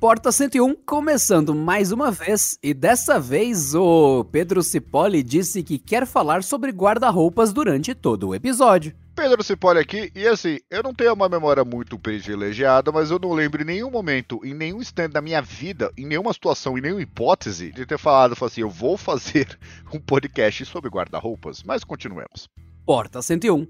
[0.00, 6.06] Porta 101 começando mais uma vez e dessa vez o Pedro Cipolli disse que quer
[6.06, 8.94] falar sobre guarda-roupas durante todo o episódio.
[9.16, 13.32] Pedro Cipolli aqui, e assim, eu não tenho uma memória muito privilegiada, mas eu não
[13.32, 17.02] lembro em nenhum momento, em nenhum instante da minha vida, em nenhuma situação, em nenhuma
[17.02, 19.58] hipótese, de ter falado assim, eu vou fazer
[19.92, 22.48] um podcast sobre guarda-roupas, mas continuemos.
[22.86, 23.66] Porta 101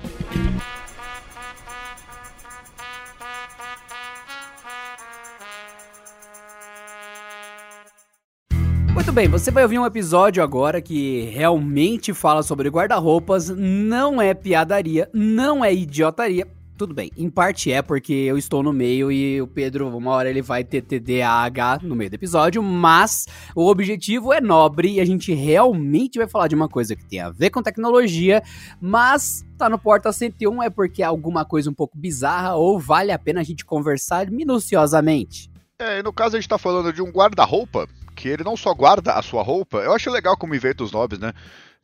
[8.93, 14.33] Muito bem, você vai ouvir um episódio agora que realmente fala sobre guarda-roupas, não é
[14.33, 16.47] piadaria, não é idiotaria,
[16.81, 17.11] tudo bem.
[17.15, 20.63] Em parte é porque eu estou no meio e o Pedro, uma hora ele vai
[20.63, 26.17] ter TDAH no meio do episódio, mas o objetivo é nobre e a gente realmente
[26.17, 28.41] vai falar de uma coisa que tem a ver com tecnologia,
[28.81, 33.11] mas tá no Porta 101 é porque é alguma coisa um pouco bizarra ou vale
[33.11, 35.51] a pena a gente conversar minuciosamente.
[35.77, 38.73] É, e no caso a gente tá falando de um guarda-roupa, que ele não só
[38.73, 41.31] guarda a sua roupa, eu acho legal como inventa os nomes, né?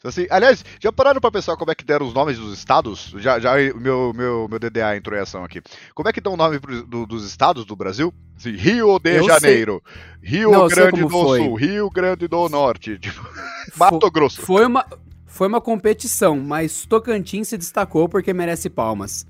[0.03, 3.15] Assim, aliás, já pararam pra pensar como é que deram os nomes dos estados?
[3.17, 5.59] Já, já meu, meu, meu DDA entrou em ação aqui.
[5.95, 8.13] Como é que dão o nome do, dos estados do Brasil?
[8.35, 9.81] Assim, Rio de Eu Janeiro,
[10.21, 10.29] sei.
[10.29, 11.39] Rio Não, Grande do foi.
[11.39, 13.27] Sul, Rio Grande do Norte, tipo,
[13.75, 14.39] Mato Grosso.
[14.43, 14.85] Foi uma,
[15.25, 19.25] foi uma competição, mas Tocantins se destacou porque merece palmas.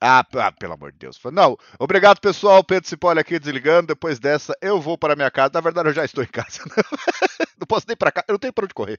[0.00, 1.18] Ah, ah, pelo amor de Deus.
[1.32, 3.88] Não, obrigado pessoal, Pedro Cipolli aqui desligando.
[3.88, 5.52] Depois dessa, eu vou para minha casa.
[5.54, 6.60] Na verdade, eu já estou em casa.
[7.58, 8.98] não posso nem para cá, eu não tenho para onde correr.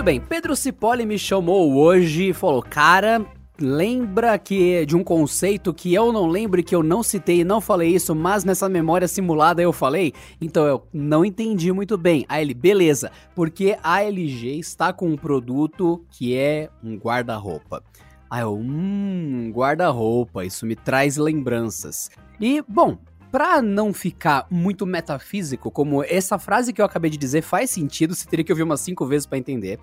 [0.00, 3.22] Muito bem, Pedro Cipolli me chamou hoje e falou: Cara,
[3.60, 7.60] lembra que de um conceito que eu não lembro que eu não citei e não
[7.60, 10.14] falei isso, mas nessa memória simulada eu falei?
[10.40, 12.24] Então eu não entendi muito bem.
[12.30, 17.84] Aí ele, beleza, porque a LG está com um produto que é um guarda-roupa.
[18.30, 22.08] Aí eu, hum, guarda-roupa, isso me traz lembranças.
[22.40, 22.96] E, bom,
[23.30, 28.12] Pra não ficar muito metafísico, como essa frase que eu acabei de dizer faz sentido,
[28.12, 29.78] você teria que ouvir umas cinco vezes para entender.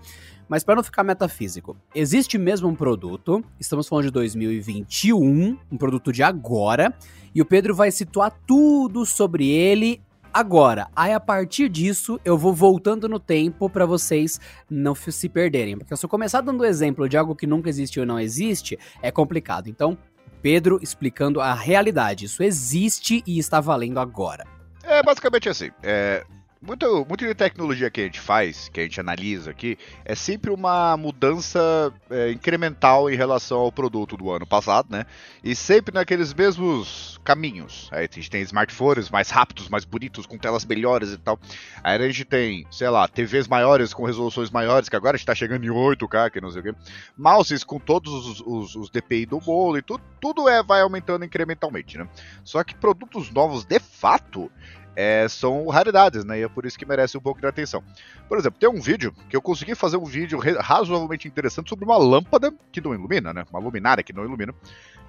[0.50, 6.12] Mas para não ficar metafísico, existe mesmo um produto, estamos falando de 2021, um produto
[6.12, 6.94] de agora,
[7.34, 10.02] e o Pedro vai situar tudo sobre ele
[10.34, 10.90] agora.
[10.94, 15.96] Aí a partir disso, eu vou voltando no tempo para vocês não se perderem, porque
[15.96, 19.70] se eu começar dando exemplo de algo que nunca existiu ou não existe, é complicado.
[19.70, 19.98] Então,
[20.42, 22.26] Pedro explicando a realidade.
[22.26, 24.46] Isso existe e está valendo agora.
[24.84, 25.70] É basicamente assim.
[25.84, 26.26] É,
[26.62, 30.52] muito, muito de tecnologia que a gente faz, que a gente analisa aqui, é sempre
[30.52, 35.06] uma mudança é, incremental em relação ao produto do ano passado, né?
[35.44, 37.90] E sempre naqueles mesmos caminhos.
[37.92, 41.40] Aí a gente tem smartphones mais rápidos, mais bonitos, com telas melhores e tal.
[41.84, 45.28] Aí a gente tem, sei lá, TVs maiores com resoluções maiores, que agora a gente
[45.28, 46.76] tá chegando em 8K, que não sei o quê.
[47.18, 51.24] Mouses com todos os, os, os DPI do bolo e tudo, tudo é, vai aumentando
[51.24, 52.08] incrementalmente, né?
[52.44, 54.52] Só que produtos novos, de fato,
[55.00, 56.40] é, são raridades, né?
[56.40, 57.84] E é por isso que merece um pouco de atenção.
[58.28, 61.98] Por exemplo, tem um vídeo que eu consegui fazer um vídeo razoavelmente interessante sobre uma
[61.98, 63.46] lâmpada que não ilumina, né?
[63.52, 64.56] Uma luminária que não ilumina,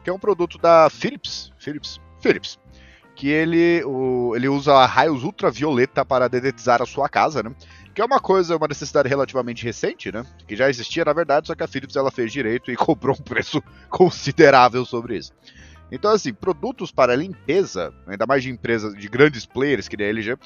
[0.04, 2.58] que é um produto da Philips, Philips, Philips,
[3.14, 7.50] que ele, o, ele usa raios ultravioleta para dedetizar a sua casa, né?
[7.94, 10.22] Que é uma coisa, uma necessidade relativamente recente, né?
[10.46, 13.22] Que já existia na verdade, só que a Philips ela fez direito e cobrou um
[13.22, 15.32] preço considerável sobre isso.
[15.90, 20.10] Então, assim, produtos para limpeza, ainda mais de empresas, de grandes players que nem a
[20.10, 20.36] LG,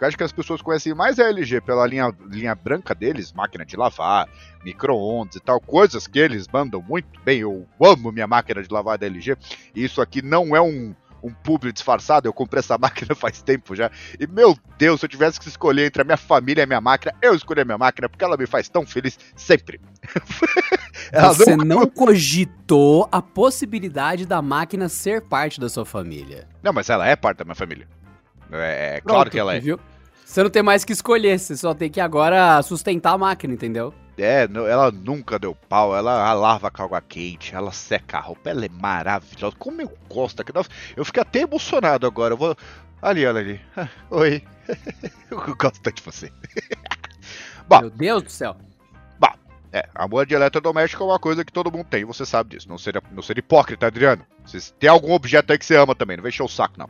[0.00, 3.64] eu acho que as pessoas conhecem mais a LG pela linha, linha branca deles, máquina
[3.64, 4.28] de lavar,
[4.64, 7.40] micro-ondas e tal, coisas que eles mandam muito bem.
[7.40, 9.36] Eu amo minha máquina de lavar da LG.
[9.74, 10.94] E isso aqui não é um,
[11.24, 13.90] um publi disfarçado, eu comprei essa máquina faz tempo já.
[14.20, 16.80] E meu Deus, se eu tivesse que escolher entre a minha família e a minha
[16.80, 19.80] máquina, eu escolhi a minha máquina porque ela me faz tão feliz sempre.
[21.34, 21.64] Você não...
[21.64, 26.46] não cogitou a possibilidade da máquina ser parte da sua família.
[26.62, 27.88] Não, mas ela é parte da minha família.
[28.52, 29.60] É, é claro Pronto, que ela é.
[29.60, 29.80] Viu?
[30.24, 33.94] Você não tem mais que escolher, você só tem que agora sustentar a máquina, entendeu?
[34.16, 38.64] É, ela nunca deu pau, ela lava com água quente, ela seca a roupa, ela
[38.64, 39.56] é maravilhosa.
[39.58, 40.52] Como eu gosto aqui.
[40.96, 42.34] Eu fiquei até emocionado agora.
[42.34, 42.56] Eu vou.
[43.02, 43.60] Ali, olha ali.
[44.10, 44.42] Oi.
[45.30, 46.32] eu gosto de você.
[47.68, 48.56] Bom, Meu Deus do céu.
[49.18, 49.32] Bom,
[49.72, 52.68] é, amor de eletrodoméstico é uma coisa que todo mundo tem, você sabe disso.
[52.68, 54.24] Não ser, não ser hipócrita, Adriano.
[54.46, 56.88] Se tem algum objeto aí que você ama também, não vem encher o saco, não.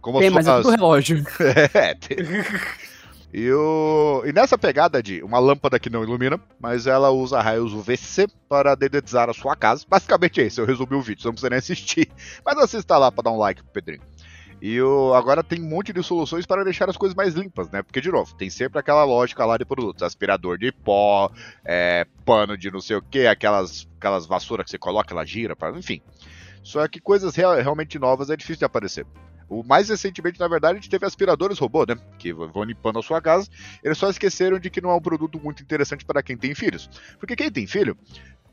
[0.00, 1.24] Como tem, mas é do relógio.
[1.74, 2.16] é, tem.
[3.32, 4.22] E, o...
[4.24, 8.74] e nessa pegada de uma lâmpada que não ilumina, mas ela usa raios UVC para
[8.74, 9.84] dedetizar a sua casa.
[9.88, 12.08] Basicamente é isso, eu resumi o vídeo, você não precisa nem assistir.
[12.44, 14.02] Mas assista lá para dar um like pro Pedrinho.
[14.60, 17.82] E o, agora tem um monte de soluções para deixar as coisas mais limpas, né?
[17.82, 21.30] Porque, de novo, tem sempre aquela lógica lá de produtos: aspirador de pó,
[21.64, 25.54] é, pano de não sei o que, aquelas, aquelas vassouras que você coloca, ela gira,
[25.54, 26.00] pra, enfim.
[26.62, 29.06] Só que coisas real, realmente novas é difícil de aparecer.
[29.48, 31.96] O mais recentemente, na verdade, a gente teve aspiradores robô, né?
[32.18, 33.48] Que vão limpando a sua casa.
[33.82, 36.90] Eles só esqueceram de que não é um produto muito interessante para quem tem filhos.
[37.18, 37.96] Porque quem tem filho,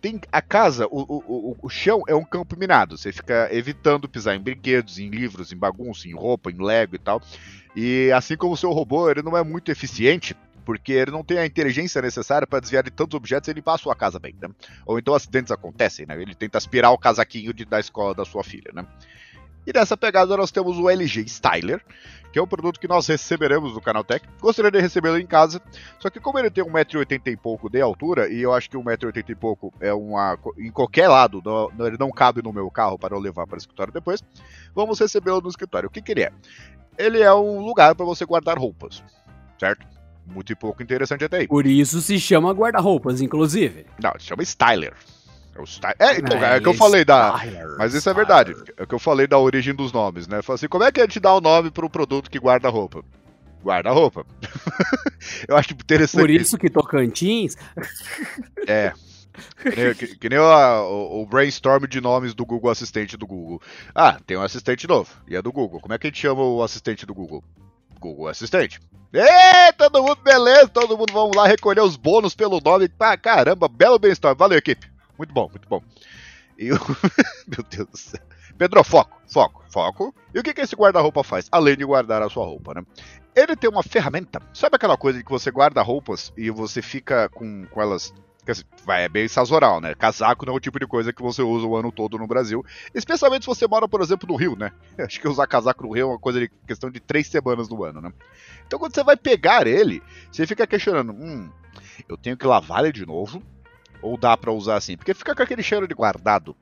[0.03, 2.97] tem a casa, o, o, o, chão é um campo minado.
[2.97, 6.99] Você fica evitando pisar em brinquedos, em livros, em bagunça, em roupa, em Lego e
[6.99, 7.21] tal.
[7.75, 10.35] E assim como o seu robô, ele não é muito eficiente
[10.65, 13.77] porque ele não tem a inteligência necessária para desviar de tantos objetos e limpar a
[13.77, 14.49] sua casa bem, né?
[14.85, 16.21] Ou então acidentes acontecem, né?
[16.21, 18.85] Ele tenta aspirar o casaquinho de, da escola da sua filha, né?
[19.65, 21.81] E nessa pegada nós temos o LG Styler,
[22.33, 24.27] que é um produto que nós receberemos do Canaltech.
[24.41, 25.61] Gostaria de recebê-lo em casa,
[25.99, 29.29] só que como ele tem 1,80m e pouco de altura, e eu acho que 1,80m
[29.29, 30.37] e pouco é uma.
[30.57, 33.59] em qualquer lado, não, ele não cabe no meu carro para eu levar para o
[33.59, 34.23] escritório depois,
[34.73, 35.87] vamos recebê-lo no escritório.
[35.87, 36.31] O que, que ele é?
[36.97, 39.03] Ele é um lugar para você guardar roupas,
[39.59, 39.87] certo?
[40.25, 41.47] Muito e pouco interessante até aí.
[41.47, 43.85] Por isso se chama guarda-roupas, inclusive.
[44.01, 44.93] Não, se chama Styler.
[45.55, 45.65] É, o
[45.99, 47.39] é, então, é, é que eu falei da.
[47.77, 48.55] Mas isso é verdade.
[48.75, 50.41] É que eu falei da origem dos nomes, né?
[50.41, 52.69] Falei assim, como é que a gente dá o nome para um produto que guarda
[52.69, 53.03] roupa?
[53.63, 54.25] Guarda-roupa.
[55.47, 56.19] eu acho interessante.
[56.19, 57.55] Por isso que Tocantins.
[58.67, 58.91] é.
[59.57, 63.25] Que nem, que, que nem o, o, o, brainstorm de nomes do Google Assistente do
[63.25, 63.61] Google.
[63.95, 65.79] Ah, tem um assistente novo, e é do Google.
[65.79, 67.43] Como é que a gente chama o assistente do Google?
[67.99, 68.79] Google Assistente.
[69.11, 72.89] Ê, todo mundo beleza, todo mundo vamos lá recolher os bônus pelo nome.
[72.99, 74.37] Ah, caramba, belo brainstorm.
[74.37, 74.92] Valeu, equipe.
[75.17, 75.81] Muito bom, muito bom.
[76.57, 76.77] E o...
[77.47, 78.21] Meu Deus do céu.
[78.57, 80.15] Pedro, foco, foco, foco.
[80.33, 81.47] E o que, que esse guarda-roupa faz?
[81.51, 82.83] Além de guardar a sua roupa, né?
[83.35, 84.41] Ele tem uma ferramenta.
[84.53, 88.13] Sabe aquela coisa de que você guarda roupas e você fica com, com elas
[88.85, 89.95] vai, é bem sazonal, né?
[89.95, 92.63] Casaco não é o tipo de coisa que você usa o ano todo no Brasil.
[92.93, 94.71] Especialmente se você mora, por exemplo, no Rio, né?
[94.99, 97.83] Acho que usar casaco no Rio é uma coisa de questão de três semanas no
[97.83, 98.11] ano, né?
[98.67, 101.49] Então quando você vai pegar ele, você fica questionando: hum,
[102.07, 103.41] eu tenho que lavar ele de novo,
[104.03, 104.95] ou dá para usar assim?
[104.97, 106.55] Porque fica com aquele cheiro de guardado.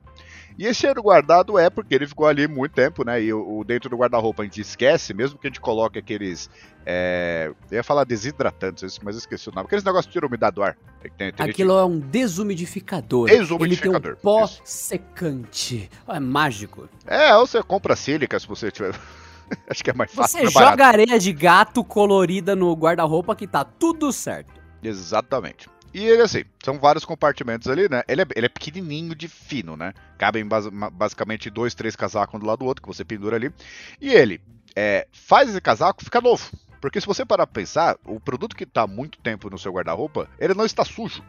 [0.58, 3.22] E esse cheiro guardado é porque ele ficou ali muito tempo, né?
[3.22, 6.50] E o, o dentro do guarda-roupa a gente esquece, mesmo que a gente coloque aqueles.
[6.86, 9.66] É, eu ia falar desidratantes, mas esqueci o nome.
[9.66, 10.78] Aqueles negócios que tiram umidade do ar.
[11.18, 13.28] Tem, tem Aquilo é um desumidificador.
[13.28, 14.12] Desumidificador.
[14.12, 14.62] Ele tem um pó Isso.
[14.66, 15.90] secante.
[16.07, 16.90] É mágico.
[17.06, 18.94] É, ou você compra sílica se você tiver.
[19.69, 20.40] Acho que é mais fácil.
[20.40, 24.54] Você joga areia de gato colorida no guarda-roupa que tá tudo certo.
[24.83, 25.69] Exatamente.
[25.94, 28.04] E ele, assim, são vários compartimentos ali, né?
[28.07, 29.94] Ele é, ele é pequenininho de fino, né?
[30.18, 33.52] Cabem bas basicamente dois, três casacos um do lado do outro que você pendura ali.
[34.00, 34.42] E ele
[34.76, 36.50] é, faz esse casaco ficar novo.
[36.80, 40.28] Porque se você parar pra pensar, o produto que tá muito tempo no seu guarda-roupa,
[40.40, 41.24] ele não está sujo.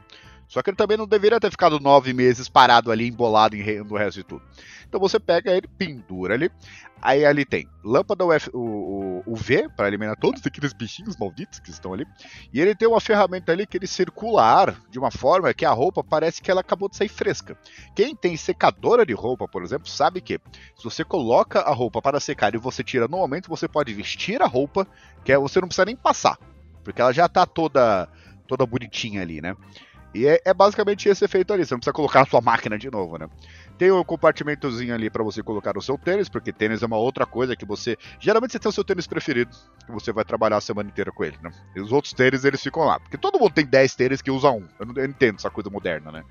[0.52, 3.96] Só que ele também não deveria ter ficado nove meses parado ali, embolado em no
[3.96, 4.42] resto de tudo.
[4.86, 6.50] Então você pega ele, pendura ali.
[7.00, 11.70] Aí ali tem lâmpada UV, o, o, V para eliminar todos aqueles bichinhos malditos que
[11.70, 12.06] estão ali.
[12.52, 15.70] E ele tem uma ferramenta ali que ele circula ar de uma forma que a
[15.70, 17.56] roupa parece que ela acabou de sair fresca.
[17.96, 20.38] Quem tem secadora de roupa, por exemplo, sabe que
[20.76, 24.42] se você coloca a roupa para secar e você tira no momento, você pode vestir
[24.42, 24.86] a roupa,
[25.24, 26.38] que é, você não precisa nem passar,
[26.84, 28.06] porque ela já está toda
[28.46, 29.56] toda bonitinha ali, né?
[30.14, 32.90] E é, é, basicamente esse efeito ali, você não precisa colocar a sua máquina de
[32.90, 33.28] novo, né?
[33.78, 37.24] Tem um compartimentozinho ali para você colocar o seu tênis, porque tênis é uma outra
[37.24, 37.96] coisa que você.
[38.20, 39.50] Geralmente você tem o seu tênis preferido,
[39.86, 41.50] que você vai trabalhar a semana inteira com ele, né?
[41.74, 43.00] E os outros tênis eles ficam lá.
[43.00, 44.66] Porque todo mundo tem 10 tênis que usa um.
[44.78, 46.22] Eu não eu entendo essa coisa moderna, né?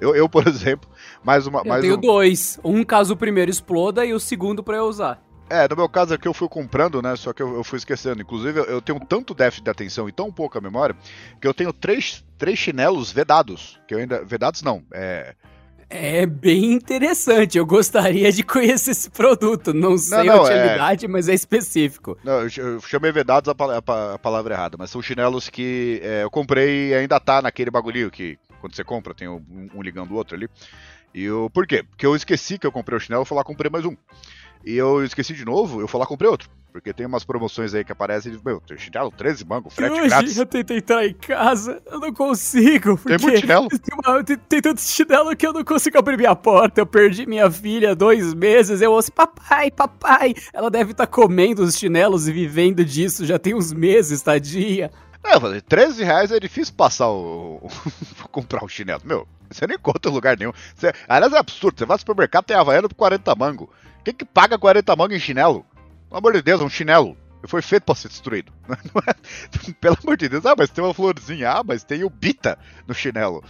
[0.00, 0.88] Eu, eu por exemplo,
[1.22, 1.60] mais uma.
[1.60, 2.00] Eu mais tenho um...
[2.00, 2.58] dois.
[2.64, 5.25] Um caso o primeiro exploda e o segundo para eu usar.
[5.48, 7.14] É, no meu caso aqui eu fui comprando, né?
[7.16, 8.20] Só que eu, eu fui esquecendo.
[8.20, 10.96] Inclusive, eu tenho tanto déficit de atenção e tão pouca memória
[11.40, 13.80] que eu tenho três, três chinelos vedados.
[13.86, 14.24] Que eu ainda.
[14.24, 14.82] Vedados não.
[14.92, 15.34] É.
[15.88, 17.58] É bem interessante.
[17.58, 19.72] Eu gostaria de conhecer esse produto.
[19.72, 21.08] Não sei não, não, a utilidade, é...
[21.08, 22.18] mas é específico.
[22.24, 26.30] Não, eu chamei vedados a, a, a palavra errada, mas são chinelos que é, eu
[26.30, 29.40] comprei e ainda tá naquele bagulhinho que quando você compra tem um,
[29.74, 30.48] um ligando o outro ali.
[31.14, 31.84] E eu, por quê?
[31.84, 33.96] Porque eu esqueci que eu comprei o chinelo, eu fui lá comprei mais um.
[34.66, 36.50] E eu esqueci de novo, eu fui lá comprei outro.
[36.72, 40.08] Porque tem umas promoções aí que aparecem e meu, tem chinelo 13 mangos, frete hoje
[40.08, 40.36] grátis.
[40.36, 42.98] eu tentei entrar em casa, eu não consigo.
[42.98, 43.68] Tem muito chinelo?
[43.68, 46.80] Tem, uma, tem, tem, tanto chinelo que eu não consigo abrir minha porta.
[46.80, 48.82] Eu perdi minha filha dois meses.
[48.82, 50.34] Eu ouço, papai, papai.
[50.52, 54.90] Ela deve estar tá comendo os chinelos e vivendo disso já tem uns meses, tadinha.
[55.24, 57.70] É, falei, 13 reais é difícil passar o.
[58.30, 59.00] comprar um chinelo.
[59.04, 60.52] Meu, você nem encontra em lugar nenhum.
[60.74, 60.92] Você...
[61.08, 61.78] Aliás, é absurdo.
[61.78, 63.70] Você vai no supermercado, tem Havaiano por 40 mango.
[64.06, 65.66] Quem que paga 40 mango em chinelo?
[66.08, 67.16] Pelo amor de Deus, é um chinelo.
[67.48, 68.52] Foi feito para ser destruído.
[69.80, 72.94] Pelo amor de Deus, ah, mas tem uma florzinha, ah, mas tem o Bita no
[72.94, 73.42] chinelo.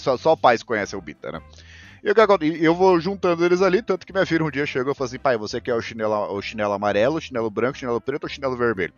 [0.00, 1.40] Só, só pais conhecem o Bita, né?
[2.02, 5.06] E eu vou juntando eles ali, tanto que minha filha um dia chegou e falou
[5.06, 8.24] assim: pai, você quer o chinelo, o chinelo amarelo, o chinelo branco, o chinelo preto
[8.24, 8.94] ou chinelo vermelho?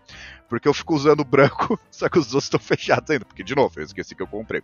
[0.49, 3.81] Porque eu fico usando branco, só que os outros estão fechados ainda, porque de novo,
[3.81, 4.63] eu esqueci que eu comprei.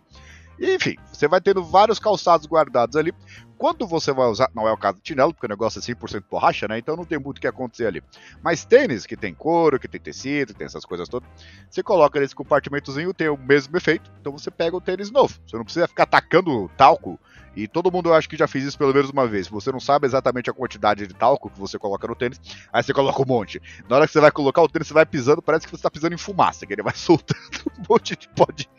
[0.61, 3.13] Enfim, você vai tendo vários calçados guardados ali.
[3.57, 6.23] Quando você vai usar, não é o caso do chinelo, porque o negócio é 100%
[6.29, 6.77] borracha, né?
[6.77, 8.03] Então não tem muito o que acontecer ali.
[8.41, 11.27] Mas tênis, que tem couro, que tem tecido, que tem essas coisas todas,
[11.69, 15.37] você coloca nesse compartimentozinho, tem o mesmo efeito, então você pega o tênis novo.
[15.45, 17.19] Você não precisa ficar atacando talco
[17.63, 19.47] e todo mundo eu acho que já fez isso pelo menos uma vez.
[19.47, 22.39] Você não sabe exatamente a quantidade de talco que você coloca no tênis,
[22.71, 23.61] aí você coloca um monte.
[23.87, 25.91] Na hora que você vai colocar o tênis, você vai pisando, parece que você está
[25.91, 27.39] pisando em fumaça, que ele vai soltando
[27.77, 28.69] um monte de pó de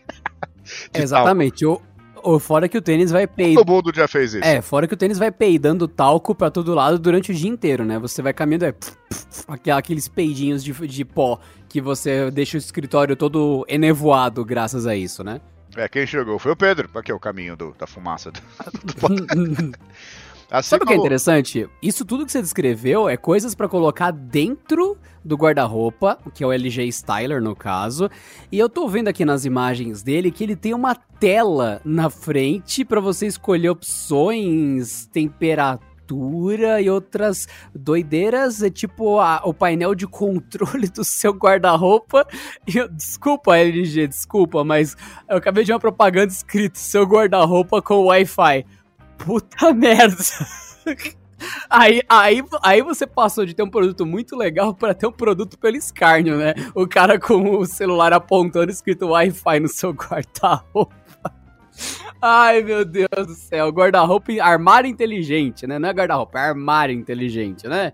[0.95, 1.65] Exatamente.
[1.65, 1.81] O,
[2.23, 3.65] o, fora que o tênis vai peidando.
[3.65, 4.45] Todo mundo já fez isso.
[4.45, 7.85] É, fora que o tênis vai peidando talco pra todo lado durante o dia inteiro,
[7.85, 7.99] né?
[7.99, 9.73] Você vai caminhando, é.
[9.73, 15.23] aqueles peidinhos de, de pó que você deixa o escritório todo enevoado graças a isso,
[15.23, 15.41] né?
[15.77, 16.91] É, quem chegou foi o Pedro.
[16.95, 18.31] Aqui é o caminho do, da fumaça.
[18.31, 18.41] Do,
[19.09, 19.79] do...
[20.51, 21.69] Assim Sabe o que é interessante?
[21.81, 26.53] Isso tudo que você descreveu é coisas para colocar dentro do guarda-roupa, que é o
[26.53, 28.11] LG Styler no caso.
[28.51, 32.85] E eu tô vendo aqui nas imagens dele que ele tem uma tela na frente
[32.85, 35.90] para você escolher opções, temperatura
[36.81, 42.27] e outras doideiras, é tipo a, o painel de controle do seu guarda-roupa.
[42.93, 44.97] Desculpa, LG, desculpa, mas
[45.29, 48.65] eu acabei de uma propaganda escrito seu guarda-roupa com Wi-Fi.
[49.19, 50.17] Puta merda.
[51.69, 55.59] Aí, aí, aí você passou de ter um produto muito legal para ter um produto
[55.59, 56.53] pelo escárnio, né?
[56.75, 60.95] O cara com o celular apontando escrito Wi-Fi no seu guarda-roupa.
[62.23, 63.69] Ai, meu Deus do céu.
[63.71, 65.79] Guarda-roupa, armário inteligente, né?
[65.79, 67.93] Não é guarda-roupa, é armário inteligente, né?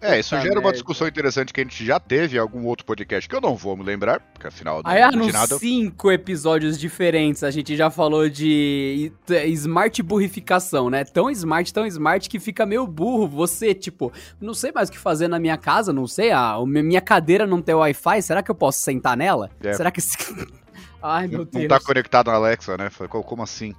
[0.00, 3.26] É, isso gera uma discussão interessante que a gente já teve em algum outro podcast
[3.28, 5.58] que eu não vou me lembrar, porque afinal não Aí, ah, nos nada.
[5.58, 9.10] cinco episódios diferentes a gente já falou de
[9.46, 11.02] smart burrificação, né?
[11.02, 13.26] Tão smart, tão smart que fica meio burro.
[13.26, 17.00] Você, tipo, não sei mais o que fazer na minha casa, não sei, a minha
[17.00, 19.50] cadeira não tem Wi-Fi, será que eu posso sentar nela?
[19.62, 19.72] É.
[19.72, 20.00] Será que...
[21.06, 21.62] Ai, meu não, Deus.
[21.62, 22.90] Não tá conectado na Alexa, né?
[23.08, 23.74] Como assim?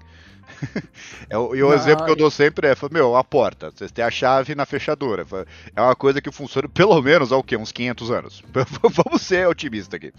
[1.30, 4.10] é, e o exemplo que eu dou sempre é, meu, a porta, vocês têm a
[4.10, 5.26] chave na fechadura.
[5.76, 7.58] É uma coisa que funciona pelo menos há o quê?
[7.58, 8.44] Uns 500 anos.
[8.82, 10.14] Vamos ser otimistas aqui.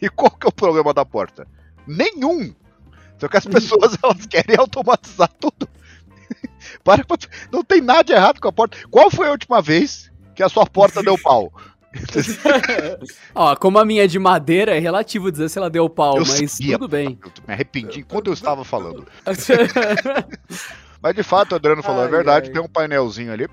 [0.00, 1.46] E qual que é o problema da porta?
[1.86, 2.54] Nenhum!
[3.18, 5.68] Só que as pessoas elas querem automatizar tudo.
[6.82, 7.04] Para,
[7.52, 8.78] não tem nada de errado com a porta.
[8.90, 11.52] Qual foi a última vez que a sua porta deu pau?
[13.34, 16.26] Ó, como a minha é de madeira, é relativo dizer se ela deu pau, eu
[16.26, 17.18] mas sabia, tudo bem.
[17.22, 19.06] Eu me arrependi enquanto eu estava falando.
[21.02, 22.52] mas de fato, o Adriano falou, é ai, é verdade, ai.
[22.52, 23.48] tem um painelzinho ali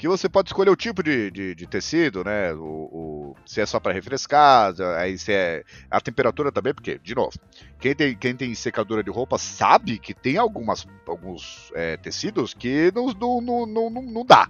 [0.00, 2.54] que você pode escolher o tipo de, de, de tecido, né?
[2.54, 7.14] O, o, se é só para refrescar, aí se é a temperatura também, porque, de
[7.14, 7.32] novo,
[7.78, 12.90] quem tem, quem tem secadora de roupa sabe que tem algumas, alguns é, tecidos que
[12.94, 14.48] não, não, não, não, não dá.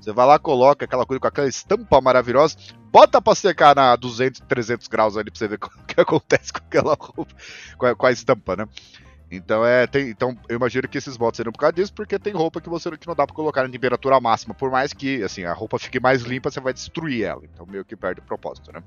[0.00, 2.56] Você vai lá, coloca aquela coisa com aquela estampa maravilhosa,
[2.90, 6.58] bota pra secar na 200, 300 graus ali pra você ver o que acontece com
[6.58, 7.34] aquela roupa,
[7.76, 8.66] com a, com a estampa, né?
[9.30, 12.32] Então, é, tem, então eu imagino que esses votos seriam por causa disso, porque tem
[12.32, 15.52] roupa que você não dá pra colocar em temperatura máxima, por mais que assim, a
[15.52, 17.42] roupa fique mais limpa, você vai destruir ela.
[17.44, 18.82] Então meio que perde o propósito, né?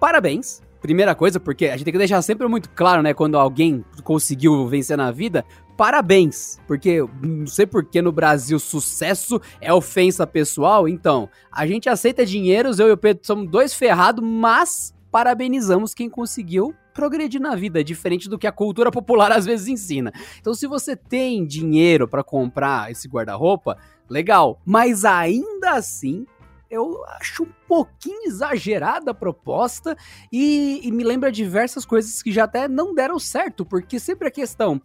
[0.00, 0.62] parabéns.
[0.80, 4.66] Primeira coisa, porque a gente tem que deixar sempre muito claro, né, quando alguém conseguiu
[4.68, 5.42] vencer na vida,
[5.78, 12.26] parabéns, porque não sei porque no Brasil sucesso é ofensa pessoal, então a gente aceita
[12.26, 17.84] dinheiros, eu e o Pedro somos dois ferrados, mas parabenizamos quem conseguiu progredir na vida,
[17.84, 20.12] diferente do que a cultura popular às vezes ensina.
[20.40, 23.78] Então, se você tem dinheiro para comprar esse guarda-roupa,
[24.10, 26.26] legal, mas ainda assim
[26.68, 29.96] eu acho um pouquinho exagerada a proposta
[30.32, 34.32] e, e, me lembra diversas coisas que já até não deram certo, porque sempre a
[34.32, 34.82] questão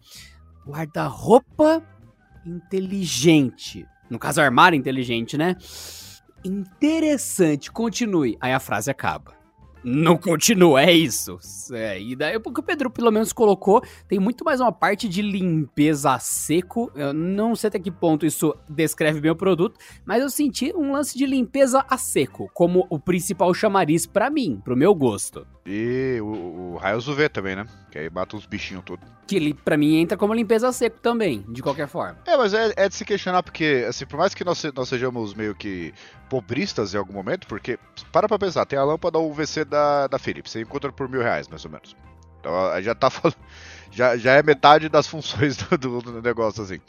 [0.64, 1.82] guarda-roupa
[2.46, 5.56] inteligente, no caso armário inteligente, né?
[6.44, 8.38] Interessante, continue.
[8.40, 9.39] Aí a frase acaba
[9.84, 11.38] não continua, é isso.
[11.72, 15.22] É, e daí, porque o Pedro pelo menos colocou, tem muito mais uma parte de
[15.22, 16.90] limpeza a seco.
[16.94, 20.92] Eu não sei até que ponto isso descreve bem o produto, mas eu senti um
[20.92, 25.46] lance de limpeza a seco, como o principal chamariz para mim, pro meu gosto.
[25.66, 27.66] E o, o raios UV também, né?
[27.90, 29.06] Que aí mata os bichinhos todos.
[29.26, 32.18] Que pra mim, entra como limpeza a seco também, de qualquer forma.
[32.26, 35.34] É, mas é, é de se questionar, porque, assim, por mais que nós, nós sejamos
[35.34, 35.92] meio que
[36.28, 37.78] pobristas em algum momento, porque,
[38.10, 41.48] para pra pensar, tem a lâmpada UVC da, da Philips, você encontra por mil reais,
[41.48, 41.96] mais ou menos.
[42.38, 43.10] Então, já tá
[43.90, 46.80] já, já é metade das funções do, do, do negócio, assim.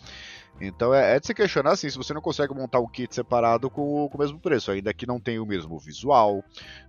[0.60, 3.70] Então é, é, de se questionar assim, se você não consegue montar um kit separado
[3.70, 6.44] com, com, o mesmo preço, ainda que não tenha o mesmo visual,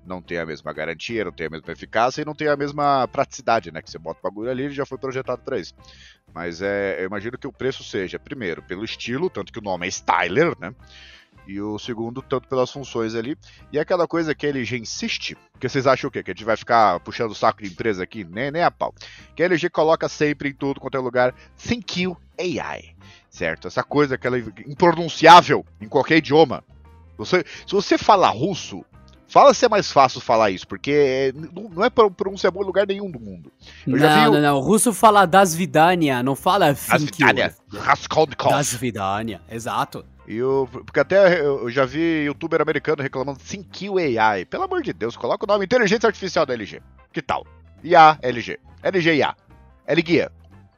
[0.05, 3.09] não tenha a mesma garantia, não tenha a mesma eficácia e não tenha a mesma
[3.09, 3.81] praticidade, né?
[3.81, 5.75] Que você bota o bagulho ali e já foi projetado para isso.
[6.35, 9.87] Mas é, eu imagino que o preço seja, primeiro, pelo estilo, tanto que o nome
[9.87, 10.75] é Styler, né?
[11.47, 13.37] E o segundo, tanto pelas funções ali.
[13.73, 16.23] E aquela coisa que a LG insiste, que vocês acham o quê?
[16.23, 18.25] Que a gente vai ficar puxando o saco de empresa aqui?
[18.25, 18.95] Nem, nem a pau.
[19.35, 22.95] Que a LG coloca sempre em tudo quanto é lugar, Thank you AI
[23.33, 23.67] certo?
[23.67, 26.63] Essa coisa que ela é impronunciável em qualquer idioma.
[27.17, 28.85] Você, se você fala russo,
[29.27, 31.35] fala se é mais fácil falar isso, porque
[31.75, 33.51] não é pronúncia boa em lugar nenhum do mundo.
[33.87, 34.57] Eu não, não, não.
[34.59, 37.55] O russo fala das vidania, não fala Dasvidania.
[38.51, 40.05] Das vidania, exato.
[40.27, 43.41] E eu, porque até eu já vi youtuber americano reclamando
[43.81, 44.45] you AI.
[44.45, 46.81] Pelo amor de Deus, coloca o nome Inteligência Artificial da LG.
[47.13, 47.45] Que tal?
[47.83, 48.59] IA LG.
[48.83, 49.35] LG IA.
[49.87, 50.31] LGuia.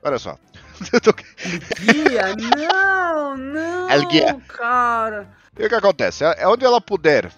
[0.02, 0.36] Olha só.
[1.80, 2.34] Guia?
[2.56, 4.36] Não, não, El guia.
[4.48, 5.28] cara.
[5.58, 6.24] E o que acontece?
[6.24, 7.30] É, é onde ela puder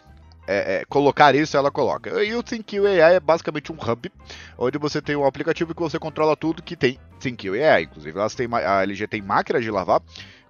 [0.46, 2.22] é, é, colocar isso, ela coloca.
[2.22, 4.10] E o ThinQ AI é basicamente um hub,
[4.56, 7.82] onde você tem um aplicativo que você controla tudo que tem ThinQ AI.
[7.84, 10.00] Inclusive, elas têm, a LG tem máquina de lavar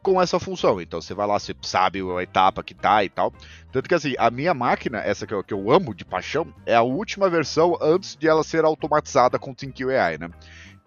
[0.06, 0.80] com essa função.
[0.80, 3.32] Então você vai lá, você sabe a etapa que tá e tal.
[3.72, 6.76] Tanto que assim, a minha máquina, essa que eu, que eu amo de paixão, é
[6.76, 10.30] a última versão antes de ela ser automatizada com o ThinQ AI, né?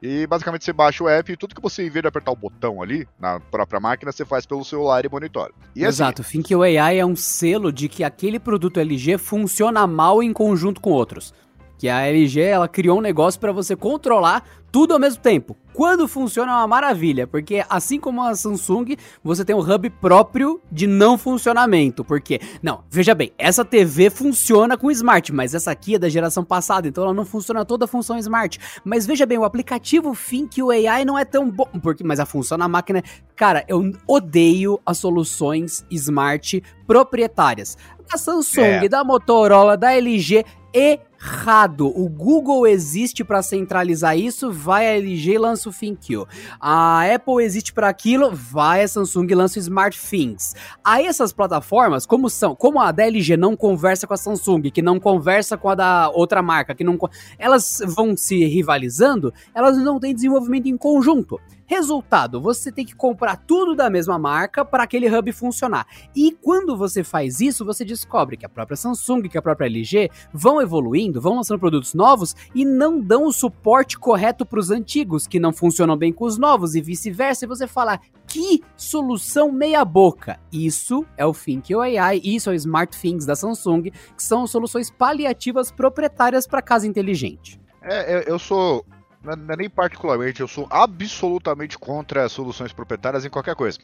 [0.02, 2.36] E basicamente você baixa o app e tudo que você, em vez de apertar o
[2.38, 5.52] botão ali, na própria máquina, você faz pelo celular e monitora.
[5.76, 9.86] E assim, Exato, assim, ThinkU AI é um selo de que aquele produto LG funciona
[9.86, 11.34] mal em conjunto com outros
[11.80, 15.56] que a LG ela criou um negócio para você controlar tudo ao mesmo tempo.
[15.74, 20.60] Quando funciona é uma maravilha, porque assim como a Samsung, você tem um hub próprio
[20.70, 22.04] de não funcionamento.
[22.04, 26.44] Porque, não, veja bem, essa TV funciona com Smart, mas essa aqui é da geração
[26.44, 28.60] passada, então ela não funciona toda a função Smart.
[28.84, 32.26] Mas veja bem, o aplicativo Think o AI não é tão bom, porque mas a
[32.26, 33.02] função na máquina,
[33.36, 37.78] cara, eu odeio as soluções Smart proprietárias.
[38.10, 38.90] Da Samsung, é.
[38.90, 40.44] da Motorola, da LG,
[40.74, 41.88] errado.
[41.88, 46.26] O Google existe para centralizar isso, vai a LG e lança o ThinQ.
[46.60, 50.56] A Apple existe para aquilo, vai a Samsung e lança o Smart Things.
[50.84, 54.82] Aí essas plataformas, como são, como a da LG não conversa com a Samsung, que
[54.82, 56.98] não conversa com a da outra marca, que não
[57.38, 61.40] elas vão se rivalizando, elas não têm desenvolvimento em conjunto.
[61.70, 65.86] Resultado, você tem que comprar tudo da mesma marca para aquele hub funcionar.
[66.16, 70.10] E quando você faz isso, você descobre que a própria Samsung, que a própria LG
[70.34, 75.28] vão evoluindo, vão lançando produtos novos e não dão o suporte correto para os antigos,
[75.28, 77.46] que não funcionam bem com os novos e vice-versa.
[77.46, 80.40] E você fala, que solução meia boca.
[80.52, 84.90] Isso é o Think AI, isso é o Smart Things da Samsung, que são soluções
[84.90, 87.62] paliativas proprietárias para casa inteligente.
[87.84, 88.84] É, eu sou
[89.24, 93.80] não é nem particularmente, eu sou absolutamente contra soluções proprietárias em qualquer coisa.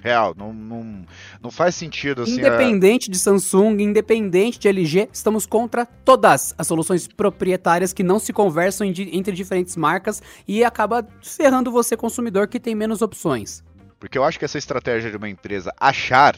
[0.00, 1.06] Real, não, não,
[1.40, 2.40] não faz sentido assim.
[2.40, 3.12] Independente a...
[3.12, 8.84] de Samsung, independente de LG, estamos contra todas as soluções proprietárias que não se conversam
[8.84, 13.62] entre diferentes marcas e acaba ferrando você, consumidor, que tem menos opções.
[14.00, 16.36] Porque eu acho que essa estratégia de uma empresa achar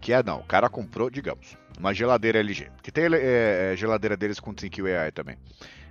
[0.00, 4.16] que é não, o cara comprou, digamos, uma geladeira LG, que tem é, é, geladeira
[4.16, 5.36] deles com ThinQ AI também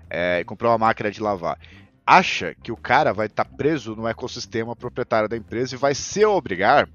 [0.10, 1.58] é, e comprou uma máquina de lavar,
[2.06, 5.96] acha que o cara vai estar tá preso no ecossistema proprietário da empresa e vai
[5.96, 6.88] se obrigar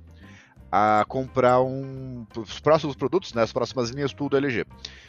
[0.71, 4.65] a comprar um, os próximos produtos, né, as próximas linhas tudo LG.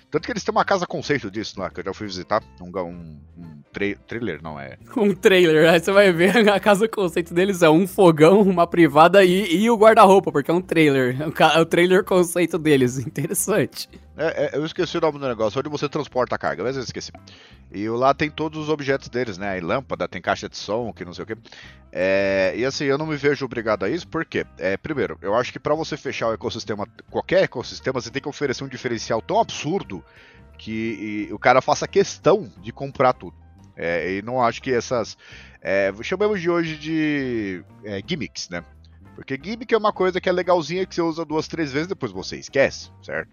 [0.09, 2.43] Tanto que eles têm uma casa conceito disso lá, que eu já fui visitar.
[2.59, 4.77] Um, um, um tra trailer, não é?
[4.97, 9.23] Um trailer, aí você vai ver a casa conceito deles é um fogão, uma privada
[9.23, 11.17] e, e o guarda-roupa, porque é um trailer.
[11.21, 12.97] É o trailer conceito deles.
[13.07, 13.87] Interessante.
[14.17, 16.83] É, é, eu esqueci o nome do negócio, onde você transporta a carga, mas eu
[16.83, 17.11] esqueci.
[17.73, 19.53] E lá tem todos os objetos deles, né?
[19.53, 21.37] Tem lâmpada, tem caixa de som, que não sei o que.
[21.91, 25.53] É, e assim, eu não me vejo obrigado a isso, porque, é, primeiro, eu acho
[25.53, 29.39] que para você fechar o ecossistema, qualquer ecossistema, você tem que oferecer um diferencial tão
[29.39, 30.03] absurdo
[30.57, 33.35] que e, o cara faça questão de comprar tudo.
[33.75, 35.17] É, e não acho que essas.
[35.61, 38.63] É, chamamos de hoje de é, gimmicks, né?
[39.15, 42.11] Porque gimmick é uma coisa que é legalzinha que você usa duas, três vezes depois
[42.11, 43.29] você esquece, certo?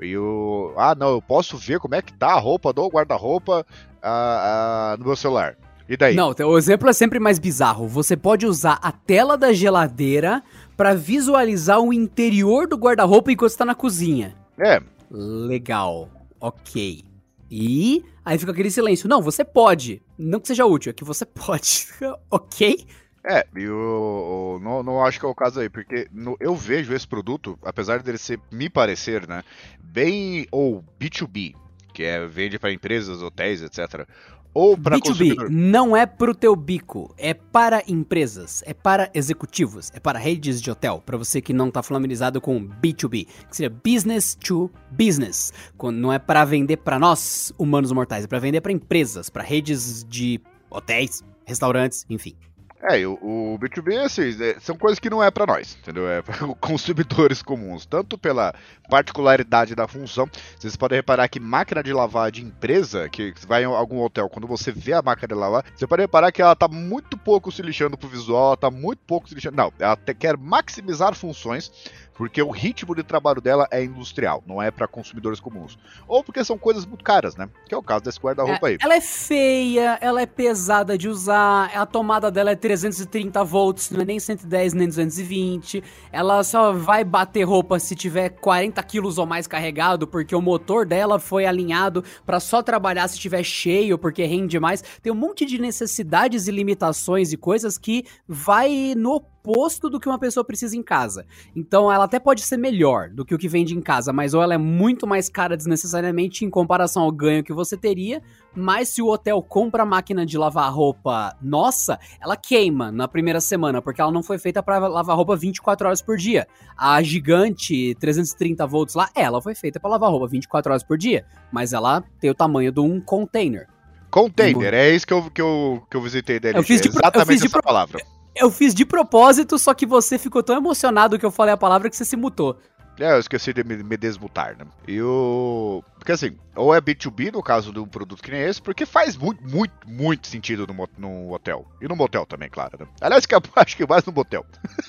[0.00, 0.72] E o.
[0.76, 3.66] Ah, não, eu posso ver como é que tá a roupa do guarda-roupa
[4.02, 5.56] ah, ah, no meu celular.
[5.88, 6.14] E daí?
[6.14, 7.88] Não, o exemplo é sempre mais bizarro.
[7.88, 10.42] Você pode usar a tela da geladeira
[10.76, 14.36] para visualizar o interior do guarda-roupa enquanto está na cozinha.
[14.58, 14.80] É.
[15.10, 16.10] Legal.
[16.38, 17.04] Ok.
[17.50, 19.08] E aí fica aquele silêncio.
[19.08, 20.02] Não, você pode.
[20.18, 21.88] Não que seja útil, é que você pode.
[22.30, 22.86] ok?
[23.28, 26.94] É, e o, não, não acho que é o caso aí, porque no, eu vejo
[26.94, 29.44] esse produto, apesar dele ser, me parecer, né,
[29.78, 31.54] bem ou B2B,
[31.92, 34.08] que é vende para empresas, hotéis, etc.
[34.54, 35.50] Ou para consumidor.
[35.50, 40.70] não é pro teu bico, é para empresas, é para executivos, é para redes de
[40.70, 45.98] hotel, para você que não tá familiarizado com B2B, que seria business to business, quando
[45.98, 50.02] não é para vender para nós, humanos mortais, é para vender para empresas, para redes
[50.02, 52.34] de hotéis, restaurantes, enfim.
[52.80, 56.08] É, o, o B2B, assim, é, são coisas que não é para nós, entendeu?
[56.08, 57.84] É para consumidores comuns.
[57.84, 58.54] Tanto pela
[58.88, 63.66] particularidade da função, vocês podem reparar que máquina de lavar de empresa, que vai em
[63.66, 66.68] algum hotel, quando você vê a máquina de lavar, você pode reparar que ela tá
[66.68, 69.56] muito pouco se lixando pro visual, ela tá muito pouco se lixando.
[69.56, 71.72] Não, ela te, quer maximizar funções
[72.18, 75.78] porque o ritmo de trabalho dela é industrial, não é para consumidores comuns.
[76.08, 77.48] Ou porque são coisas muito caras, né?
[77.68, 78.78] Que é o caso desse guarda-roupa é, aí.
[78.82, 84.00] Ela é feia, ela é pesada de usar, a tomada dela é 330 volts, não
[84.00, 85.84] é nem 110 nem 220.
[86.10, 90.84] Ela só vai bater roupa se tiver 40 quilos ou mais carregado, porque o motor
[90.84, 94.82] dela foi alinhado para só trabalhar se tiver cheio, porque rende mais.
[95.00, 100.08] Tem um monte de necessidades e limitações e coisas que vai no oposto do que
[100.08, 101.24] uma pessoa precisa em casa.
[101.54, 104.42] Então ela até pode ser melhor do que o que vende em casa, mas ou
[104.42, 108.22] ela é muito mais cara desnecessariamente em comparação ao ganho que você teria,
[108.54, 113.40] mas se o hotel compra a máquina de lavar roupa nossa, ela queima na primeira
[113.40, 116.46] semana, porque ela não foi feita para lavar roupa 24 horas por dia.
[116.76, 121.24] A gigante 330 volts lá, ela foi feita para lavar roupa 24 horas por dia,
[121.52, 123.68] mas ela tem o tamanho de um container.
[124.10, 126.58] Container, é isso que eu, que eu, que eu visitei dele.
[126.58, 128.02] Eu fiz de, exatamente eu fiz de essa palavra.
[128.38, 131.90] Eu fiz de propósito, só que você ficou tão emocionado que eu falei a palavra
[131.90, 132.58] que você se mutou.
[133.00, 134.64] É, eu esqueci de me, desmutar, né?
[134.86, 135.84] E o.
[135.98, 139.16] Porque assim, ou é B2B no caso de um produto que nem esse, porque faz
[139.16, 141.64] muito, muito, muito sentido no, no hotel.
[141.80, 142.86] E no motel também, claro, né?
[143.00, 144.44] Aliás, que acho que mais no motel.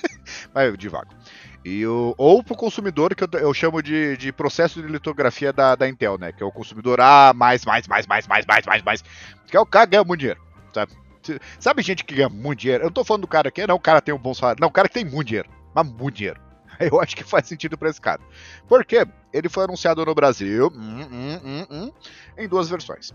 [0.52, 1.14] Mas devagar.
[1.64, 5.76] E o, ou pro consumidor, que eu, eu chamo de, de processo de litografia da,
[5.76, 6.32] da Intel, né?
[6.32, 9.04] Que é o consumidor A, mais, mais, mais, mais, mais, mais, mais, mais.
[9.46, 10.40] Que é o cara ganha muito dinheiro,
[10.74, 10.92] sabe?
[11.58, 12.84] Sabe gente que ganha muito dinheiro?
[12.84, 14.60] Eu não tô falando do cara que não, o cara tem um bom salário.
[14.60, 15.48] Não, o cara que tem muito dinheiro.
[15.74, 16.40] Mas muito dinheiro.
[16.80, 18.20] Eu acho que faz sentido para esse cara.
[18.68, 21.92] Porque ele foi anunciado no Brasil hum, hum, hum, hum,
[22.36, 23.12] em duas versões.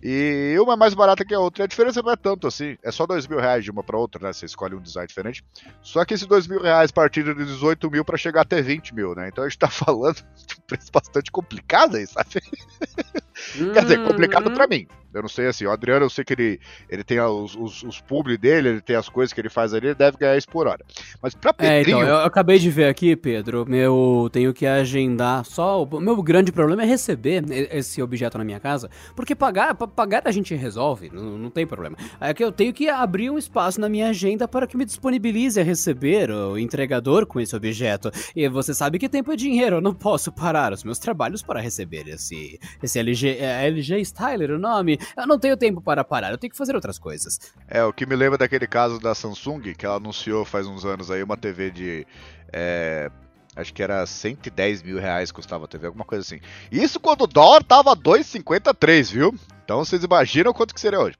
[0.00, 1.64] E uma é mais barata que a outra.
[1.64, 2.78] A diferença não é tanto assim.
[2.84, 4.32] É só dois mil reais de uma para outra, né?
[4.32, 5.44] Você escolhe um design diferente.
[5.82, 9.14] Só que esses dois mil reais partiram de 18 mil para chegar até 20 mil,
[9.14, 9.28] né?
[9.28, 12.40] Então a gente tá falando de um preço bastante complicado aí, sabe?
[13.72, 14.86] Quer dizer, complicado pra mim.
[15.12, 18.00] Eu não sei assim, o Adriano, eu sei que ele, ele tem os, os, os
[18.00, 20.66] publi dele, ele tem as coisas que ele faz ali, ele deve ganhar isso por
[20.66, 20.84] hora.
[21.22, 21.98] Mas pra Pedrinho...
[21.98, 26.22] É, então, eu acabei de ver aqui, Pedro, meu, tenho que agendar só, o meu
[26.22, 31.10] grande problema é receber esse objeto na minha casa, porque pagar, pagar a gente resolve,
[31.12, 31.96] não, não tem problema.
[32.20, 35.58] É que eu tenho que abrir um espaço na minha agenda para que me disponibilize
[35.58, 38.10] a receber o entregador com esse objeto.
[38.36, 41.60] E você sabe que tempo é dinheiro, eu não posso parar os meus trabalhos para
[41.60, 46.30] receber esse, esse LG, é, LG Styler, o nome, eu não tenho tempo para parar,
[46.30, 47.38] eu tenho que fazer outras coisas.
[47.66, 51.10] É, o que me lembra daquele caso da Samsung, que ela anunciou faz uns anos
[51.10, 52.06] aí uma TV de.
[52.52, 53.10] É,
[53.56, 56.40] acho que era 110 mil reais custava a TV, alguma coisa assim.
[56.70, 59.34] Isso quando o dólar tava 2,53, viu?
[59.64, 61.16] Então vocês imaginam quanto que seria hoje.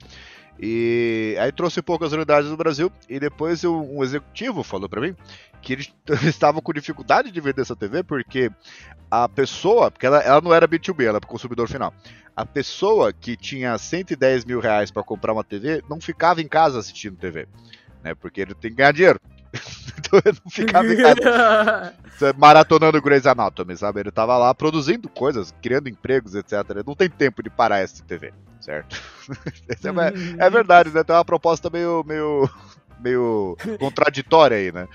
[0.61, 5.15] E aí trouxe poucas unidades do Brasil e depois um executivo falou para mim
[5.63, 5.93] que eles
[6.27, 8.51] estavam com dificuldade de vender essa TV porque
[9.11, 11.95] a pessoa, porque ela, ela não era B2B, ela era consumidor final.
[12.37, 16.79] A pessoa que tinha 110 mil reais para comprar uma TV não ficava em casa
[16.79, 17.49] assistindo TV,
[18.03, 18.15] né?
[18.15, 19.21] Porque ele tem que ganhar dinheiro.
[19.99, 21.95] então ele não ficava em casa
[22.37, 24.01] maratonando Grey's Anatomy, sabe?
[24.01, 26.65] Ele tava lá produzindo coisas, criando empregos, etc.
[26.71, 28.33] Ele não tem tempo de parar essa TV,
[28.69, 29.03] certo?
[29.67, 31.03] é, é, verdade, né?
[31.03, 32.49] Tem uma proposta meio, meio,
[33.01, 34.87] meio contraditória aí, né?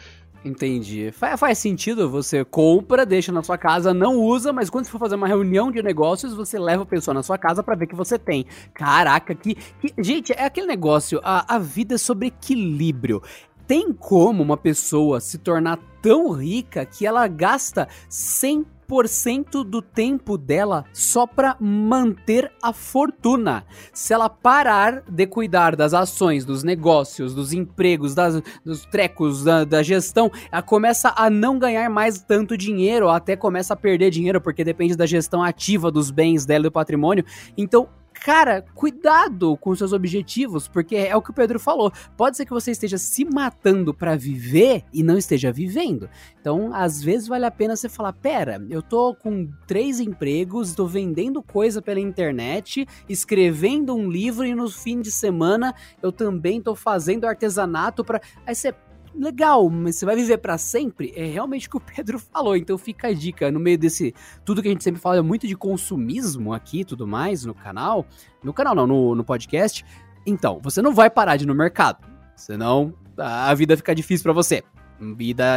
[0.45, 1.11] Entendi.
[1.11, 4.99] Faz, faz sentido, você compra, deixa na sua casa, não usa, mas quando você for
[4.99, 7.95] fazer uma reunião de negócios, você leva a pessoa na sua casa para ver que
[7.95, 8.45] você tem.
[8.73, 9.93] Caraca, que, que.
[9.97, 13.23] Gente, é aquele negócio, a, a vida é sobre equilíbrio.
[13.65, 20.37] Tem como uma pessoa se tornar tão rica que ela gasta 100 100% do tempo
[20.37, 23.65] dela só para manter a fortuna.
[23.93, 29.63] Se ela parar de cuidar das ações, dos negócios, dos empregos, das, dos trecos, da,
[29.63, 34.41] da gestão, ela começa a não ganhar mais tanto dinheiro, até começa a perder dinheiro,
[34.41, 37.25] porque depende da gestão ativa dos bens dela e do patrimônio.
[37.57, 41.91] Então, cara, cuidado com seus objetivos, porque é o que o Pedro falou.
[42.15, 46.09] Pode ser que você esteja se matando para viver e não esteja vivendo.
[46.39, 50.85] Então, às vezes vale a pena você falar: pera, eu tô com três empregos, tô
[50.85, 56.75] vendendo coisa pela internet, escrevendo um livro e no fim de semana eu também tô
[56.75, 58.21] fazendo artesanato para.
[58.45, 58.73] Aí você
[59.15, 61.13] legal, mas você vai viver para sempre?
[61.15, 62.55] É realmente o que o Pedro falou.
[62.55, 65.55] Então fica a dica, no meio desse tudo que a gente sempre fala muito de
[65.55, 68.05] consumismo aqui e tudo mais no canal,
[68.43, 69.85] no canal não, no, no podcast.
[70.25, 74.33] Então, você não vai parar de ir no mercado, senão a vida fica difícil para
[74.33, 74.63] você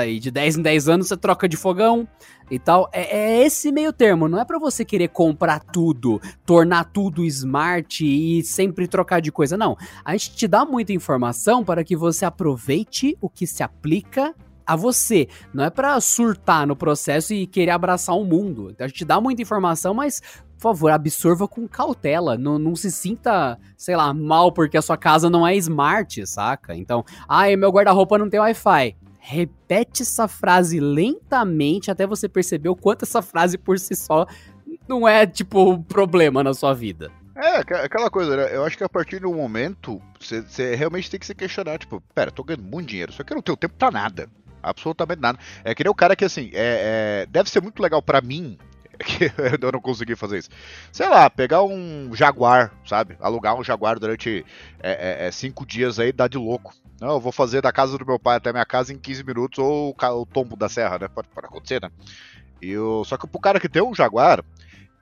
[0.07, 2.07] e de 10 em 10 anos você troca de fogão
[2.51, 2.89] e tal.
[2.93, 8.05] É, é esse meio termo, não é para você querer comprar tudo, tornar tudo smart
[8.05, 9.77] e sempre trocar de coisa, não.
[10.05, 14.35] A gente te dá muita informação para que você aproveite o que se aplica
[14.67, 15.29] a você.
[15.55, 18.71] Não é para surtar no processo e querer abraçar o mundo.
[18.71, 20.21] Então a gente dá muita informação, mas
[20.57, 22.37] por favor, absorva com cautela.
[22.37, 26.75] Não, não se sinta, sei lá, mal porque a sua casa não é smart, saca?
[26.75, 28.97] Então, ai, meu guarda-roupa não tem Wi-Fi
[29.29, 34.25] repete essa frase lentamente até você perceber o quanto essa frase por si só
[34.87, 37.11] não é, tipo, um problema na sua vida.
[37.35, 38.55] É, aquela coisa, né?
[38.55, 42.31] Eu acho que a partir do momento, você realmente tem que se questionar, tipo, pera,
[42.31, 44.31] tô ganhando muito dinheiro, só que eu não tenho tempo pra nada.
[44.63, 45.39] Absolutamente nada.
[45.65, 48.57] É que nem o cara que, assim, é, é deve ser muito legal para mim,
[49.63, 50.51] eu não consegui fazer isso.
[50.93, 53.17] Sei lá, pegar um Jaguar, sabe?
[53.21, 54.45] Alugar um Jaguar durante
[54.81, 56.75] é, é, é cinco dias aí, dá de louco.
[57.01, 59.59] Não, eu vou fazer da casa do meu pai até minha casa em 15 minutos
[59.59, 61.09] ou o, o tombo da serra, né?
[61.09, 61.91] Pode, pode acontecer, né?
[62.61, 64.43] E eu, só que pro cara que tem um Jaguar,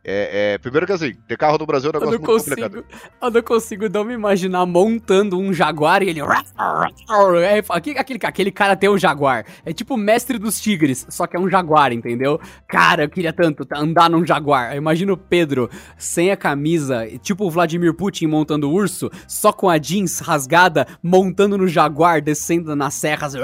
[0.07, 2.57] é, é, primeiro que assim, ter carro no Brasil é um negócio eu não consigo,
[2.57, 2.85] complicado.
[3.23, 6.21] Eu não consigo não me imaginar montando um Jaguar e ele.
[6.21, 9.47] É, aquele, aquele, aquele cara tem um Jaguar.
[9.65, 12.39] É tipo o mestre dos tigres, só que é um Jaguar, entendeu?
[12.69, 14.77] Cara, eu queria tanto andar num Jaguar.
[14.77, 19.71] Imagina o Pedro sem a camisa, tipo o Vladimir Putin montando o urso, só com
[19.71, 23.35] a jeans rasgada, montando no Jaguar, descendo nas serras.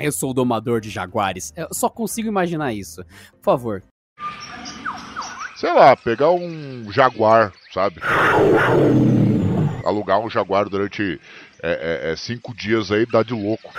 [0.00, 1.52] Eu sou o domador de Jaguares.
[1.54, 3.04] Eu só consigo imaginar isso.
[3.32, 3.82] Por favor,
[5.56, 8.00] sei lá, pegar um Jaguar, sabe?
[9.84, 11.18] Alugar um Jaguar durante
[11.62, 13.72] é, é, é, cinco dias aí dá de louco.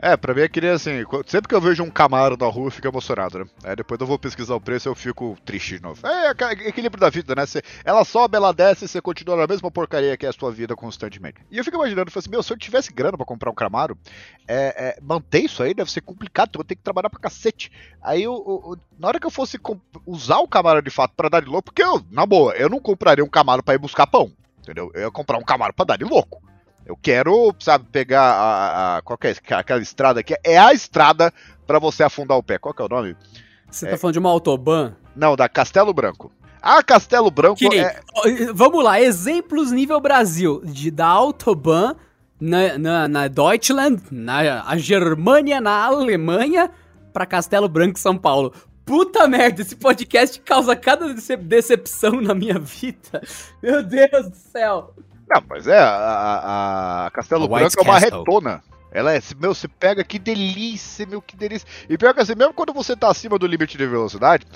[0.00, 2.70] É, pra mim é que nem assim, sempre que eu vejo um Camaro na rua,
[2.70, 3.44] fico emocionado, né?
[3.64, 6.06] Aí depois eu vou pesquisar o preço e eu fico triste de novo.
[6.06, 6.30] É,
[6.68, 7.44] equilíbrio da vida, né?
[7.46, 10.52] Cê, ela sobe, ela desce e você continua na mesma porcaria que é a sua
[10.52, 11.38] vida constantemente.
[11.50, 13.98] E eu fico imaginando, eu assim, meu, se eu tivesse grana pra comprar um Camaro,
[14.46, 17.72] é, é, manter isso aí deve ser complicado, eu vou ter que trabalhar pra cacete.
[18.00, 19.58] Aí, eu, eu, na hora que eu fosse
[20.06, 22.78] usar o Camaro de fato pra dar de louco, porque eu, na boa, eu não
[22.78, 24.30] compraria um Camaro pra ir buscar pão,
[24.60, 24.92] entendeu?
[24.94, 26.40] Eu ia comprar um Camaro pra dar de louco.
[26.88, 30.34] Eu quero, sabe, pegar a, a qual é aquela estrada aqui?
[30.42, 31.30] É a estrada
[31.66, 32.56] para você afundar o pé.
[32.56, 33.14] Qual que é o nome?
[33.70, 33.94] Você tá é...
[33.94, 34.94] tá falando de uma autoban?
[35.14, 36.32] Não, da Castelo Branco.
[36.62, 38.00] A Castelo Branco que, é...
[38.54, 41.94] Vamos lá, exemplos nível Brasil de da Autobahn
[42.40, 46.70] na, na, na Deutschland, na a Germânia, na Alemanha,
[47.12, 48.54] para Castelo Branco, São Paulo.
[48.86, 53.20] Puta merda, esse podcast causa cada decepção na minha vida.
[53.62, 54.94] Meu Deus do céu.
[55.28, 58.62] Não, mas é, a, a, Castelo a Branco é uma retona.
[58.90, 61.68] Ela é, meu, você pega, que delícia, meu, que delícia.
[61.88, 64.46] E pior que assim, mesmo quando você tá acima do limite de velocidade,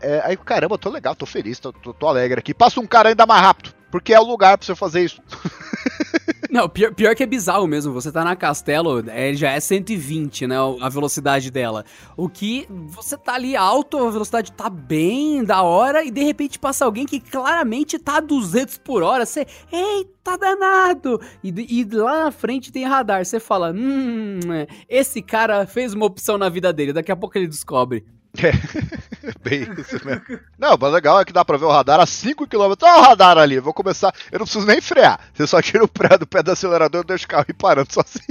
[0.00, 2.54] é, aí, caramba, tô legal, tô feliz, tô, tô, tô, alegre aqui.
[2.54, 5.20] Passa um cara ainda mais rápido, porque é o lugar pra você fazer isso.
[6.52, 7.94] Não, pior, pior que é bizarro mesmo.
[7.94, 10.56] Você tá na Castelo, é, já é 120, né?
[10.82, 11.82] A velocidade dela.
[12.14, 16.58] O que você tá ali alto, a velocidade tá bem da hora, e de repente
[16.58, 19.24] passa alguém que claramente tá a 200 por hora.
[19.24, 21.18] Você, eita danado!
[21.42, 23.24] E, e lá na frente tem radar.
[23.24, 24.40] Você fala, hum,
[24.86, 26.92] esse cara fez uma opção na vida dele.
[26.92, 28.04] Daqui a pouco ele descobre.
[28.38, 28.52] É,
[29.44, 30.40] bem isso mesmo.
[30.58, 32.76] Não, mas legal é que dá pra ver o radar a 5km.
[32.82, 34.14] Olha o radar ali, vou começar.
[34.30, 35.20] Eu não preciso nem frear.
[35.34, 37.92] Você só tira o pé do pé do acelerador e deixa o carro ir parando
[37.92, 38.24] sozinho.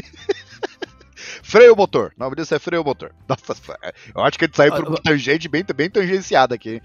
[1.43, 2.13] freio o motor.
[2.17, 3.11] O nome disso é freio o motor.
[3.27, 3.55] Nossa,
[4.15, 6.81] eu acho que ele saiu por uma tangente bem, bem tangenciada aqui.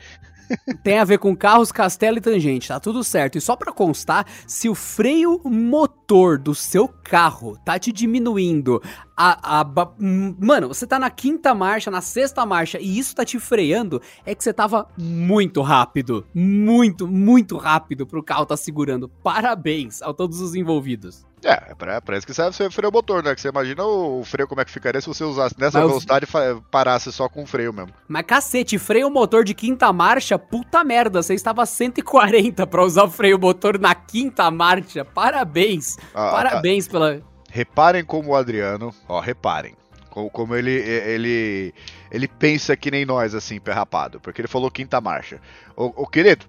[0.83, 3.37] Tem a ver com carros, castelo e tangente, tá tudo certo.
[3.37, 8.81] E só para constar, se o freio motor do seu carro tá te diminuindo
[9.16, 9.66] a, a,
[9.98, 14.35] mano, você tá na quinta marcha, na sexta marcha e isso tá te freando, é
[14.35, 16.26] que você tava muito rápido.
[16.35, 19.09] Muito, muito rápido pro carro tá segurando.
[19.09, 21.24] Parabéns a todos os envolvidos.
[21.44, 21.74] É,
[22.05, 23.35] parece que serve você freio motor, né?
[23.35, 26.26] Que você imagina o freio como é que ficaria se você usasse nessa Mas velocidade
[26.26, 27.92] e parasse só com o freio mesmo.
[28.09, 33.11] Mas cacete, freio motor de quinta marcha, puta merda, você estava 140 pra usar o
[33.11, 35.05] freio motor na quinta marcha.
[35.05, 35.96] Parabéns.
[36.14, 37.22] Ah, parabéns pela
[37.57, 39.75] Reparem como o Adriano, ó, reparem.
[40.11, 41.75] Como, como ele, ele,
[42.11, 44.21] ele pensa que nem nós, assim, perrapado.
[44.21, 45.40] Porque ele falou quinta marcha.
[45.75, 46.45] Ô, ô querido,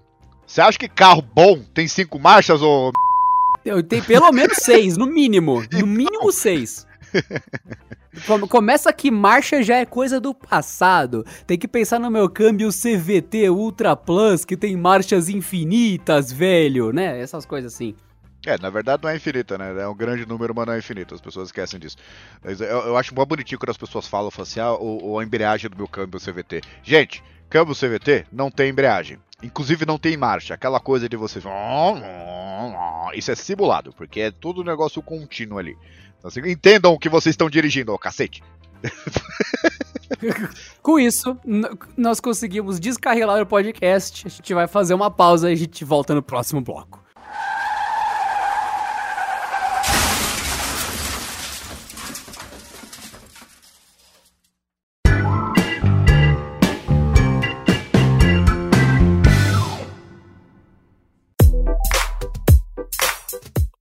[0.46, 2.92] você acha que carro bom tem cinco marchas, ou
[3.64, 5.60] tenho pelo menos seis, no mínimo.
[5.60, 5.88] No então.
[5.88, 6.86] mínimo seis.
[8.50, 11.26] Começa que marcha já é coisa do passado.
[11.46, 17.18] Tem que pensar no meu câmbio CVT Ultra Plus, que tem marchas infinitas, velho, né?
[17.18, 17.96] Essas coisas assim.
[18.48, 19.82] É, na verdade não é infinita, né?
[19.82, 21.14] É um grande número, mas não é infinito.
[21.14, 21.98] As pessoas esquecem disso.
[22.42, 25.76] Eu, eu acho muito bonitinho quando as pessoas falam, assim, ah, o, a embreagem do
[25.76, 26.62] meu câmbio CVT.
[26.82, 29.20] Gente, câmbio CVT não tem embreagem.
[29.44, 30.54] Inclusive não tem marcha.
[30.54, 31.44] Aquela coisa de vocês.
[33.14, 35.78] Isso é simulado, porque é todo um negócio contínuo ali.
[36.18, 38.42] Então, assim, entendam o que vocês estão dirigindo, ô cacete.
[40.82, 41.38] Com isso,
[41.98, 44.26] nós conseguimos descarrilar o podcast.
[44.26, 47.06] A gente vai fazer uma pausa e a gente volta no próximo bloco.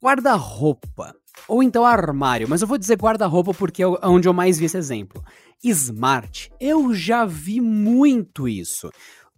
[0.07, 1.15] Guarda-roupa.
[1.49, 4.79] Ou então armário, mas eu vou dizer guarda-roupa porque é onde eu mais vi esse
[4.79, 5.21] exemplo.
[5.65, 6.49] Smart.
[6.61, 8.89] Eu já vi muito isso.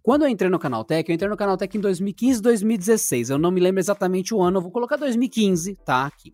[0.03, 3.31] Quando eu entrei no Canaltech, eu entrei no Canaltech em 2015, 2016.
[3.31, 6.05] Eu não me lembro exatamente o ano, eu vou colocar 2015, tá?
[6.05, 6.31] Aqui.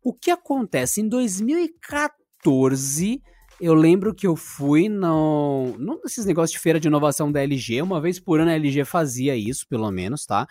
[0.00, 1.00] O que acontece?
[1.00, 3.20] Em 2014,
[3.60, 7.82] eu lembro que eu fui num desses negócios de feira de inovação da LG.
[7.82, 10.46] Uma vez por ano a LG fazia isso, pelo menos, tá?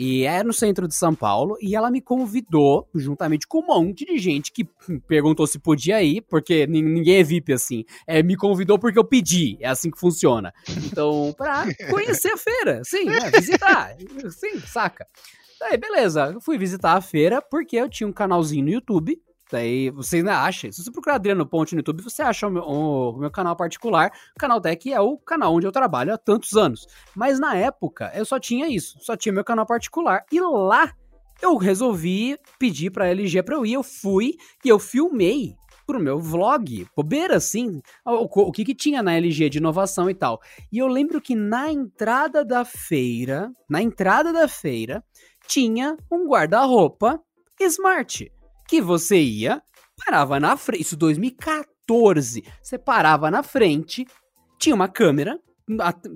[0.00, 4.04] E é no centro de São Paulo, e ela me convidou, juntamente com um monte
[4.04, 4.64] de gente que
[5.08, 7.84] perguntou se podia ir, porque ninguém é VIP assim.
[8.06, 10.54] É, me convidou porque eu pedi, é assim que funciona.
[10.86, 13.96] Então, pra conhecer a feira, sim, né, visitar,
[14.30, 15.04] sim, saca.
[15.58, 20.16] Daí, beleza, fui visitar a feira porque eu tinha um canalzinho no YouTube Daí você
[20.16, 20.70] ainda acha.
[20.70, 24.12] Se você procurar Adriano Ponte no YouTube, você acha o meu, o meu, canal particular.
[24.36, 26.86] O canal Tech é o canal onde eu trabalho há tantos anos.
[27.14, 30.24] Mas na época eu só tinha isso, só tinha meu canal particular.
[30.30, 30.92] E lá
[31.40, 33.74] eu resolvi pedir pra LG pra eu ir.
[33.74, 34.34] Eu fui
[34.64, 35.56] e eu filmei
[35.86, 40.14] pro meu vlog, bobeira assim, o, o, que que tinha na LG de inovação e
[40.14, 40.38] tal.
[40.70, 45.02] E eu lembro que na entrada da feira, na entrada da feira,
[45.46, 47.18] tinha um guarda-roupa
[47.58, 48.30] Smart
[48.68, 49.62] que você ia,
[50.04, 54.06] parava na frente, isso 2014, você parava na frente,
[54.58, 55.40] tinha uma câmera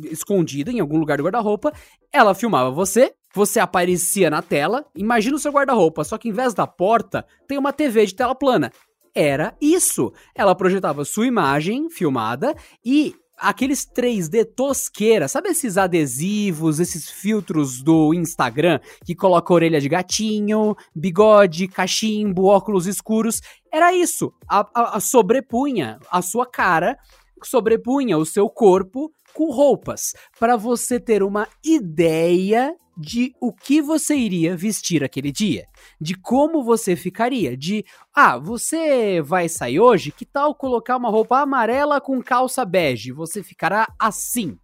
[0.04, 1.72] escondida em algum lugar do guarda-roupa,
[2.12, 6.52] ela filmava você, você aparecia na tela, imagina o seu guarda-roupa, só que em vez
[6.52, 8.70] da porta, tem uma TV de tela plana.
[9.14, 10.10] Era isso.
[10.34, 18.14] Ela projetava sua imagem filmada e aqueles 3D tosqueira, sabe esses adesivos, esses filtros do
[18.14, 23.40] Instagram que coloca orelha de gatinho, bigode, cachimbo, óculos escuros?
[23.72, 24.32] Era isso.
[24.48, 26.96] A, a, a sobrepunha a sua cara
[27.44, 34.14] sobrepunha o seu corpo com roupas, para você ter uma ideia de o que você
[34.14, 35.66] iria vestir aquele dia,
[36.00, 37.84] de como você ficaria, de
[38.14, 43.12] ah, você vai sair hoje, que tal colocar uma roupa amarela com calça bege?
[43.12, 44.56] Você ficará assim.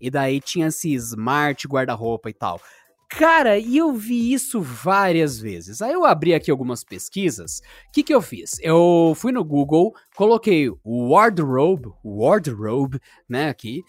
[0.00, 2.60] E daí tinha esse smart guarda-roupa e tal.
[3.16, 5.80] Cara, e eu vi isso várias vezes.
[5.80, 7.60] Aí eu abri aqui algumas pesquisas.
[7.88, 8.58] O que, que eu fiz?
[8.60, 13.84] Eu fui no Google, coloquei wardrobe, wardrobe, né, aqui,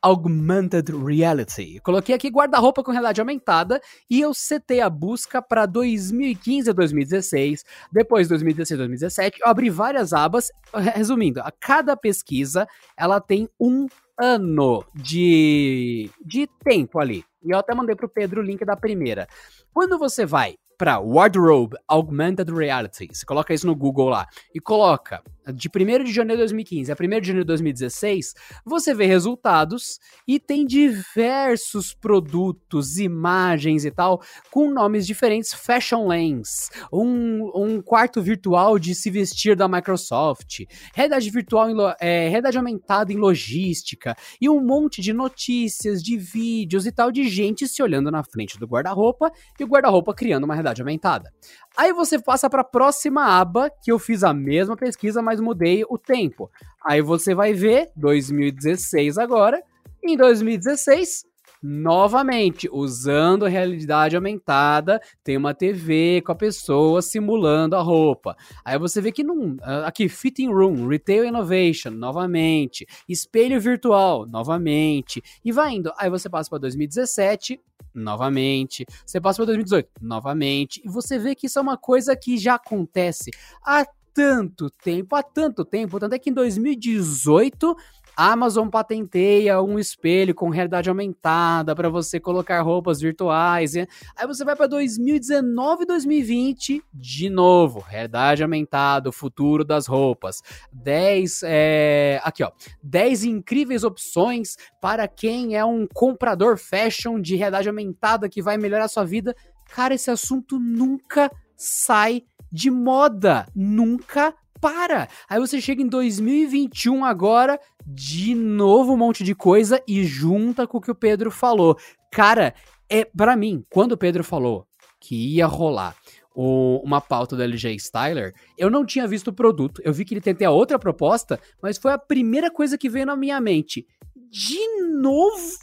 [0.00, 1.80] Augmented Reality.
[1.80, 7.64] coloquei aqui guarda-roupa com realidade aumentada e eu setei a busca para 2015 a 2016,
[7.92, 9.40] depois 2016 a 2017.
[9.40, 10.50] Eu abri várias abas.
[10.94, 13.86] Resumindo, a cada pesquisa ela tem um
[14.18, 17.24] ano de, de tempo ali.
[17.44, 19.26] E eu até mandei pro Pedro o link da primeira.
[19.72, 25.22] Quando você vai para Wardrobe Augmented Reality, você coloca isso no Google lá e coloca
[25.52, 28.34] de 1 de janeiro de 2015 a 1 de janeiro de 2016,
[28.64, 36.70] você vê resultados e tem diversos produtos, imagens e tal, com nomes diferentes, Fashion Lens,
[36.92, 40.60] um, um quarto virtual de se vestir da Microsoft,
[40.94, 46.86] realidade virtual, em, é, realidade aumentada em logística, e um monte de notícias, de vídeos
[46.86, 50.54] e tal, de gente se olhando na frente do guarda-roupa e o guarda-roupa criando uma
[50.54, 51.32] realidade aumentada.
[51.76, 55.84] Aí você passa para a próxima aba, que eu fiz a mesma pesquisa, mas mudei
[55.88, 56.50] o tempo.
[56.84, 59.62] Aí você vai ver 2016 agora.
[60.02, 61.24] Em 2016,
[61.62, 68.36] novamente, usando realidade aumentada, tem uma TV com a pessoa simulando a roupa.
[68.64, 69.56] Aí você vê que não.
[69.62, 72.84] Ah, aqui, Fitting Room, Retail Innovation, novamente.
[73.08, 75.22] Espelho virtual, novamente.
[75.44, 75.92] E vai indo.
[75.96, 77.60] Aí você passa para 2017,
[77.94, 78.84] novamente.
[79.06, 80.82] Você passa para 2018, novamente.
[80.84, 83.30] E você vê que isso é uma coisa que já acontece
[83.64, 85.98] há tanto tempo, há tanto tempo.
[85.98, 87.76] Tanto é que em 2018
[88.14, 93.74] a Amazon patenteia um espelho com realidade aumentada para você colocar roupas virtuais.
[93.74, 100.42] Aí você vai para 2019 e 2020, de novo, realidade aumentada, o futuro das roupas.
[100.72, 102.50] 10, é, aqui ó,
[102.82, 108.84] 10 incríveis opções para quem é um comprador fashion de realidade aumentada que vai melhorar
[108.84, 109.34] a sua vida.
[109.74, 115.08] Cara, esse assunto nunca sai de moda, nunca para.
[115.28, 120.78] Aí você chega em 2021 agora, de novo um monte de coisa e junta com
[120.78, 121.76] o que o Pedro falou.
[122.12, 122.54] Cara,
[122.88, 124.66] é para mim, quando o Pedro falou
[125.00, 125.96] que ia rolar
[126.34, 129.82] o, uma pauta do LG Styler, eu não tinha visto o produto.
[129.84, 133.06] Eu vi que ele tem até outra proposta, mas foi a primeira coisa que veio
[133.06, 133.86] na minha mente.
[134.30, 135.56] De novo,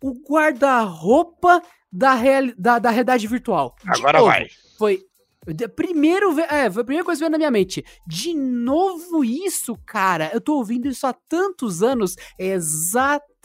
[0.00, 1.60] o guarda-roupa
[1.90, 3.74] da, real, da, da realidade virtual.
[3.82, 4.30] De Agora novo.
[4.30, 4.46] vai.
[4.78, 5.00] Foi
[5.74, 7.84] Primeiro, é, foi a primeira coisa que veio na minha mente.
[8.06, 10.30] De novo isso, cara.
[10.32, 12.16] Eu tô ouvindo isso há tantos anos.
[12.38, 13.35] É exatamente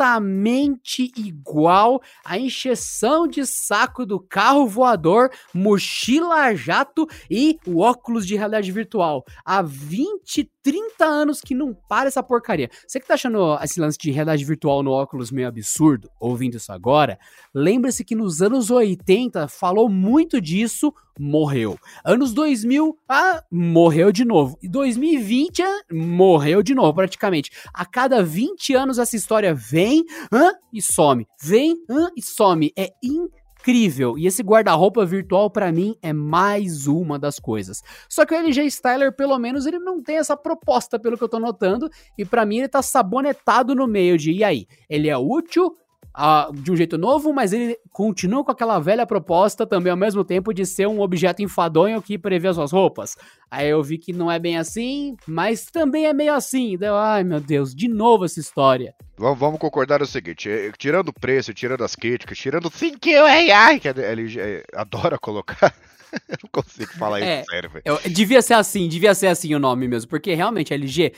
[1.18, 8.72] igual a encheção de saco do carro voador, mochila jato e o óculos de realidade
[8.72, 9.24] virtual.
[9.46, 12.70] Há 20, 30 anos que não para essa porcaria.
[12.88, 16.72] Você que tá achando esse lance de realidade virtual no óculos meio absurdo, ouvindo isso
[16.72, 17.20] agora,
[17.54, 21.78] lembre-se que nos anos 80 falou muito disso morreu.
[22.04, 24.58] Anos 2000, ah, morreu de novo.
[24.62, 27.52] E 2020, ah, morreu de novo, praticamente.
[27.74, 29.91] A cada 20 anos essa história vem
[30.32, 31.28] ah, e some.
[31.42, 32.72] Vem ah, e some.
[32.78, 34.18] É incrível.
[34.18, 37.82] E esse guarda-roupa virtual, para mim, é mais uma das coisas.
[38.10, 41.30] Só que o LG Styler, pelo menos, ele não tem essa proposta, pelo que eu
[41.30, 41.90] tô notando.
[42.18, 44.68] E para mim, ele tá sabonetado no meio de, e aí?
[44.90, 45.76] Ele é útil?
[46.18, 50.24] Uh, de um jeito novo, mas ele continua com aquela velha proposta também ao mesmo
[50.24, 53.18] tempo de ser um objeto enfadonho que prevê as suas roupas.
[53.50, 56.78] Aí eu vi que não é bem assim, mas também é meio assim.
[56.78, 58.94] Deu, ai meu Deus, de novo essa história.
[59.18, 63.10] Vamos, vamos concordar o seguinte: eh, tirando o preço, tirando as críticas, tirando o thank
[63.10, 65.74] you AI que a LG eh, adora colocar.
[66.28, 67.84] eu não consigo falar é, isso sério, velho.
[68.10, 71.14] Devia ser assim, devia ser assim o nome mesmo, porque realmente LG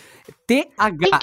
[0.46, 1.20] T-H.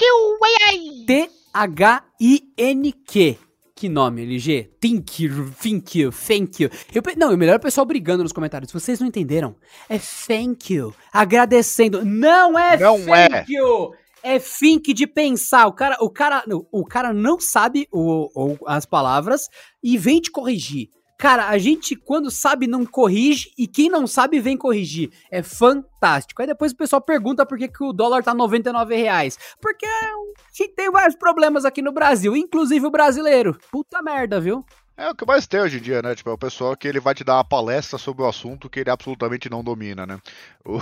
[1.53, 3.37] T-H-I-N-Q.
[3.81, 4.73] Que nome, LG?
[4.79, 6.69] Thank you, thank you, thank you.
[6.93, 8.71] Eu, não, o melhor é o pessoal brigando nos comentários.
[8.71, 9.55] Vocês não entenderam?
[9.89, 10.93] É thank you.
[11.11, 12.05] Agradecendo.
[12.05, 13.45] Não é não thank é.
[13.47, 13.91] you.
[14.21, 15.65] É think de pensar.
[15.65, 19.47] O cara, o cara, o cara não sabe o, o, as palavras
[19.81, 20.91] e vem te corrigir.
[21.21, 25.11] Cara, a gente, quando sabe, não corrige, e quem não sabe, vem corrigir.
[25.29, 26.41] É fantástico.
[26.41, 29.37] Aí depois o pessoal pergunta por que, que o dólar tá 99 reais.
[29.61, 30.15] Porque a
[30.51, 33.55] gente tem vários problemas aqui no Brasil, inclusive o brasileiro.
[33.71, 34.65] Puta merda, viu?
[34.97, 36.15] É o que mais tem hoje em dia, né?
[36.15, 38.79] Tipo, é o pessoal que ele vai te dar uma palestra sobre o assunto que
[38.79, 40.19] ele absolutamente não domina, né?
[40.65, 40.79] O...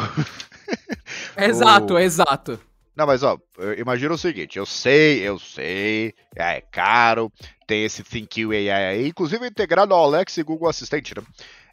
[1.36, 2.00] exato, o...
[2.00, 2.58] exato.
[2.96, 3.38] Não, mas ó,
[3.78, 7.30] imagina o seguinte, eu sei, eu sei, é caro,
[7.70, 11.24] tem esse ThinQ AI aí, inclusive integrado ao Alex e Google Assistente, né?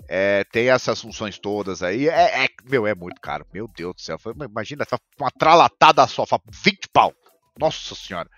[0.06, 4.00] É, tem essas funções todas aí, é, é, meu, é muito caro, meu Deus do
[4.02, 4.84] céu, imagina,
[5.18, 7.14] uma tralatada só, 20 pau,
[7.58, 8.28] nossa senhora.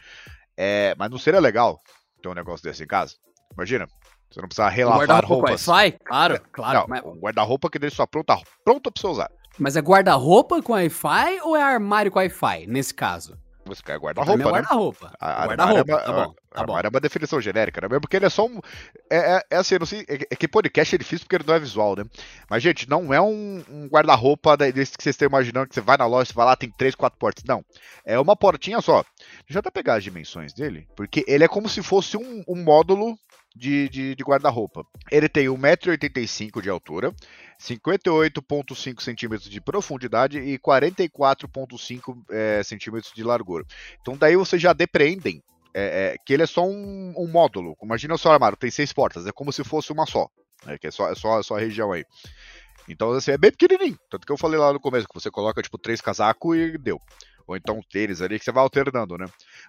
[0.56, 1.80] É, mas não seria legal
[2.22, 3.16] ter um negócio desse em casa?
[3.52, 3.88] Imagina,
[4.30, 5.66] você não precisa relavar guarda roupas.
[5.66, 5.98] Wi-Fi?
[6.04, 6.78] Claro, claro.
[6.78, 7.04] Não, mas...
[7.04, 9.30] um guarda-roupa que deixa sua pronta, pronta pra você usar.
[9.58, 13.36] Mas é guarda-roupa com Wi-Fi ou é armário com Wi-Fi, nesse caso?
[13.68, 14.50] Você quer guarda-roupa, né?
[14.50, 15.12] guarda-roupa.
[15.20, 16.34] Guarda-roupa, é tá bom.
[16.50, 16.78] Tá bom.
[16.78, 18.00] é uma definição genérica, né?
[18.00, 18.60] Porque ele é só um.
[19.10, 20.04] É, é, é assim, não sei.
[20.08, 22.04] É, é, que podcast é difícil porque ele não é visual, né?
[22.48, 25.96] Mas, gente, não é um, um guarda-roupa desse que vocês estão imaginando que você vai
[25.96, 27.44] na loja, você vai lá, tem três, quatro portas.
[27.44, 27.64] Não.
[28.04, 29.04] É uma portinha só.
[29.46, 32.62] Deixa eu até pegar as dimensões dele, porque ele é como se fosse um, um
[32.62, 33.18] módulo
[33.54, 34.86] de, de, de guarda-roupa.
[35.10, 37.14] Ele tem 1,85m de altura,
[37.60, 43.64] 58,5 centímetros de profundidade e 44,5 é, centímetros de largura.
[44.00, 45.42] Então daí vocês já depreendem
[45.74, 47.76] é, é, que ele é só um, um módulo.
[47.82, 50.28] Imagina seu armário, tem seis portas, é como se fosse uma só.
[50.64, 52.04] Né, que é só, é só, só a região aí.
[52.88, 53.98] Então, assim, é bem pequenininho.
[54.08, 57.00] Tanto que eu falei lá no começo que você coloca, tipo, três casacos e deu
[57.48, 59.24] ou então tênis ali, que você vai alternando, né?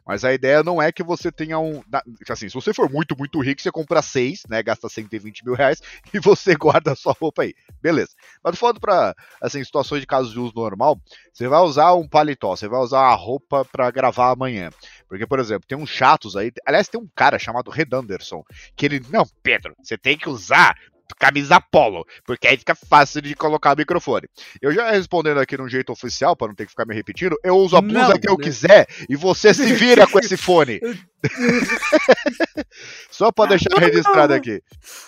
[0.06, 1.82] Mas a ideia não é que você tenha um.
[2.30, 4.62] Assim, se você for muito, muito rico, você compra seis, né?
[4.62, 5.82] Gasta 120 mil reais
[6.14, 7.56] e você guarda a sua roupa aí.
[7.82, 8.10] Beleza.
[8.44, 11.00] Mas falando pra, assim, situações de casos de uso normal,
[11.32, 14.70] você vai usar um paletó, você vai usar a roupa para gravar amanhã.
[15.08, 16.52] Porque, por exemplo, tem uns chatos aí.
[16.66, 18.44] Aliás, tem um cara chamado Red Anderson,
[18.76, 19.02] que ele.
[19.10, 20.76] Não, Pedro, você tem que usar
[21.18, 24.28] camisa polo, porque aí fica fácil de colocar o microfone.
[24.62, 27.56] Eu já respondendo aqui num jeito oficial, para não ter que ficar me repetindo, eu
[27.58, 28.44] uso a blusa não, que eu né?
[28.44, 30.80] quiser e você se vira com esse fone.
[33.12, 34.62] Só para deixar registrado aqui.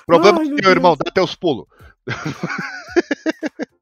[0.06, 1.66] Problema Ai, meu irmão, dá teus pulos.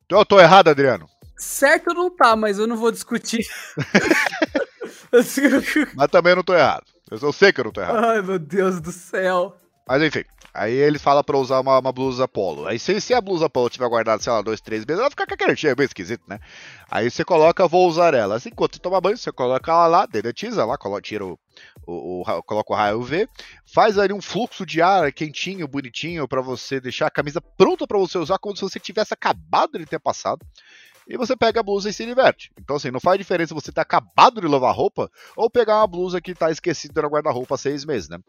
[0.05, 1.07] então eu tô errado, Adriano?
[1.37, 3.47] Certo não tá, mas eu não vou discutir.
[5.95, 6.85] mas também não tô errado.
[7.09, 8.05] Eu sei que eu não tô errado.
[8.05, 9.55] Ai, meu Deus do céu.
[9.87, 10.23] Mas enfim,
[10.59, 12.67] aí ele fala pra usar uma, uma blusa polo.
[12.67, 15.25] Aí se, se, a blusa polo tiver guardada, sei lá, dois, três meses, ela fica
[15.25, 16.39] com aquele cheiro, bem esquisito, né?
[16.91, 18.35] Aí você coloca, vou usar ela.
[18.35, 21.39] Assim, enquanto você toma banho, você coloca ela lá, dedetiza lá, coloca, tira o,
[21.87, 23.27] o, o, coloca o raio UV,
[23.65, 27.97] faz ali um fluxo de ar quentinho, bonitinho, para você deixar a camisa pronta para
[27.97, 30.45] você usar, como se você tivesse acabado de ter passado
[31.07, 32.51] e você pega a blusa e se diverte.
[32.59, 36.21] Então, assim, não faz diferença você ter acabado de lavar roupa ou pegar uma blusa
[36.21, 38.19] que está esquecida no guarda-roupa há seis meses, né?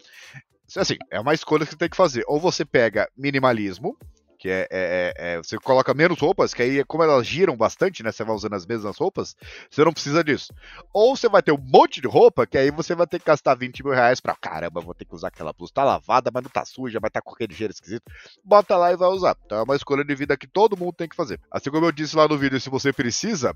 [0.76, 2.24] Assim, é uma escolha que você tem que fazer.
[2.26, 3.96] Ou você pega minimalismo,
[4.40, 8.02] que é, é, é, é, você coloca menos roupas, que aí, como elas giram bastante,
[8.02, 8.10] né?
[8.10, 9.36] Você vai usando as mesmas roupas,
[9.70, 10.50] você não precisa disso.
[10.94, 13.54] Ou você vai ter um monte de roupa, que aí você vai ter que gastar
[13.54, 16.50] 20 mil reais pra caramba, vou ter que usar aquela blusa, tá lavada, mas não
[16.50, 18.10] tá suja, mas tá com aquele cheiro esquisito.
[18.42, 19.36] Bota lá e vai usar.
[19.44, 21.38] Então é uma escolha de vida que todo mundo tem que fazer.
[21.50, 23.54] Assim como eu disse lá no vídeo, se você precisa,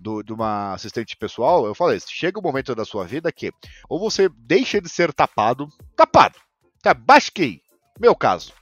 [0.00, 3.52] do, de uma assistente pessoal, eu falei, chega um momento da sua vida que
[3.88, 6.38] ou você deixa de ser tapado, tapado,
[6.82, 7.60] tá, basquei,
[8.00, 8.52] meu caso,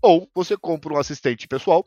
[0.00, 1.84] ou você compra um assistente pessoal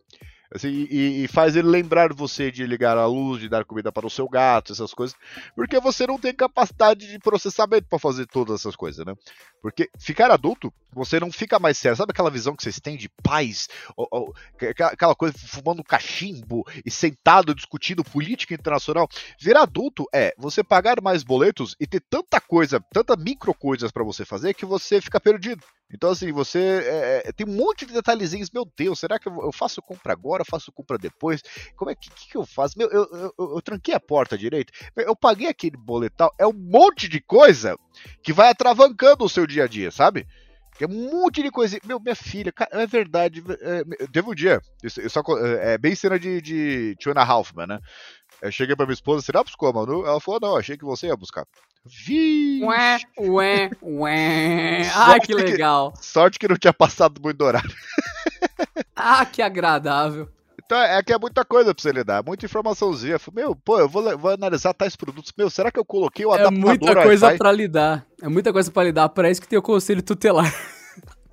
[0.53, 4.05] Assim, e, e, faz ele lembrar você de ligar a luz, de dar comida para
[4.05, 5.15] o seu gato, essas coisas,
[5.55, 9.13] porque você não tem capacidade de processamento para fazer todas essas coisas, né?
[9.61, 11.97] Porque ficar adulto, você não fica mais sério.
[11.97, 14.35] Sabe aquela visão que vocês têm de paz, ou, ou,
[14.91, 19.09] aquela coisa fumando cachimbo e sentado discutindo política internacional?
[19.39, 24.03] Virar adulto é você pagar mais boletos e ter tanta coisa, tanta micro coisas para
[24.03, 25.65] você fazer que você fica perdido.
[25.93, 28.49] Então, assim, você é, é, tem um monte de detalhezinhos.
[28.51, 30.43] Meu Deus, será que eu, faço compra agora?
[30.43, 31.41] Faço compra depois?
[31.75, 32.77] Como é que, que, que eu faço?
[32.77, 34.73] Meu, eu, eu, eu, eu, tranquei a porta direito.
[34.95, 36.33] Eu paguei aquele boletal.
[36.39, 37.77] É um monte de coisa
[38.23, 40.27] que vai atravancando o seu dia a dia, sabe?
[40.79, 41.79] É um monte de coisa.
[41.85, 43.43] Meu, minha filha, é verdade.
[43.61, 44.61] É, teve um dia.
[45.09, 47.79] Só, é, é bem cena de, de Tiona Halfman, né?
[48.41, 50.05] Eu cheguei pra minha esposa, será que buscou, mano?
[50.05, 51.45] Ela falou, não, achei que você ia buscar.
[51.85, 52.61] Vi.
[52.63, 54.81] Ué, ué, ué.
[54.93, 55.93] Ah, que legal.
[55.93, 57.73] Que, sorte que não tinha passado muito horário.
[58.95, 60.27] ah, que agradável.
[60.65, 63.17] Então é que é muita coisa pra você lidar, muita informaçãozinha.
[63.33, 65.31] Meu, pô, eu vou, vou analisar tais produtos.
[65.37, 66.71] Meu, será que eu coloquei o é adaptador?
[66.71, 68.05] É muita coisa para lidar.
[68.21, 69.09] É muita coisa para lidar.
[69.09, 70.51] Para isso que tem o conselho tutelar.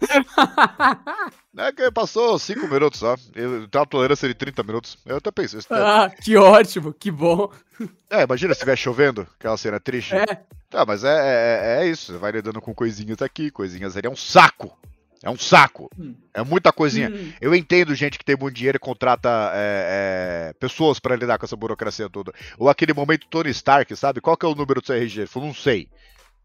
[1.55, 3.15] É que passou 5 minutos só.
[3.35, 4.97] Eu uma tolerância de 30 minutos.
[5.05, 5.61] Eu até pensei.
[5.71, 7.53] Ah, que ótimo, que bom.
[8.09, 10.15] É, imagina se estiver chovendo, aquela cena triste.
[10.15, 10.25] É.
[10.71, 12.13] Tá, mas é, é, é isso.
[12.13, 14.07] Você vai lidando com coisinhas aqui, coisinhas ali.
[14.07, 14.75] É um saco.
[15.23, 15.89] É um saco.
[15.99, 16.15] Hum.
[16.35, 17.09] É muita coisinha.
[17.09, 17.33] Hum.
[17.41, 21.47] Eu entendo gente que tem muito dinheiro e contrata é, é, pessoas para lidar com
[21.47, 22.33] essa burocracia toda.
[22.59, 24.21] Ou aquele momento Tony Stark, sabe?
[24.21, 25.21] Qual que é o número do seu RG?
[25.21, 25.89] Ele falou, não sei.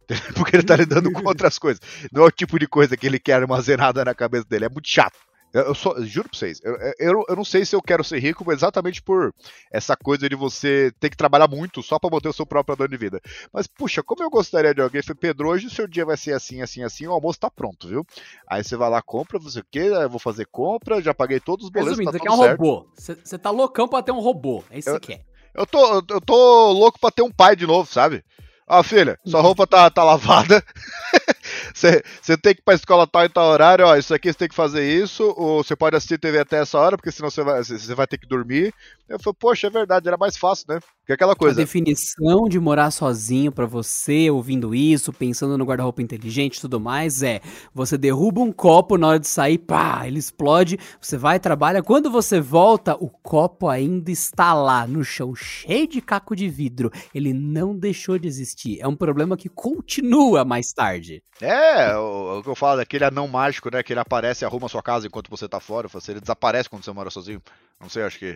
[0.36, 1.82] Porque ele tá lidando com outras coisas.
[2.12, 4.66] Não é o tipo de coisa que ele quer armazenada na cabeça dele.
[4.66, 5.18] É muito chato.
[5.54, 8.50] Eu, só, juro pra vocês, eu, eu, eu, não sei se eu quero ser rico
[8.52, 9.34] exatamente por
[9.72, 12.90] essa coisa de você ter que trabalhar muito só pra manter o seu próprio padrão
[12.90, 13.22] de vida.
[13.52, 16.34] Mas, puxa, como eu gostaria de alguém, falei, Pedro, hoje o seu dia vai ser
[16.34, 18.06] assim, assim, assim, o almoço tá pronto, viu?
[18.48, 19.80] Aí você vai lá, compra, você o quê?
[19.80, 22.60] Eu vou fazer compra, já paguei todos os boletos, Resumindo, tá você quer um certo.
[22.60, 22.88] robô.
[22.96, 25.26] Você tá loucão pra ter um robô, é isso que você quer.
[25.56, 28.24] Eu tô, eu tô louco pra ter um pai de novo, sabe?
[28.70, 30.62] Ó, filha, sua roupa tá, tá lavada.
[31.74, 34.48] Você tem que ir pra escola tal e tal horário, ó, isso aqui você tem
[34.50, 37.62] que fazer isso, ou você pode assistir TV até essa hora, porque senão você vai,
[37.96, 38.74] vai ter que dormir.
[39.10, 40.80] Eu falei, poxa, é verdade, era mais fácil, né?
[41.06, 41.60] Que é aquela coisa.
[41.60, 46.80] A definição de morar sozinho para você, ouvindo isso, pensando no guarda-roupa inteligente e tudo
[46.80, 47.40] mais, é
[47.74, 52.12] você derruba um copo na hora de sair, pá, ele explode, você vai, trabalha, quando
[52.12, 56.92] você volta, o copo ainda está lá no chão, cheio de caco de vidro.
[57.16, 58.80] Ele não deixou de existir.
[58.82, 61.24] É um problema que continua mais tarde.
[61.40, 63.84] É, o, o que eu falo, aquele anão mágico, né?
[63.84, 65.88] Que ele aparece e arruma a sua casa enquanto você tá fora.
[65.94, 67.42] Assim, ele desaparece quando você mora sozinho.
[67.80, 68.36] Não sei, acho que.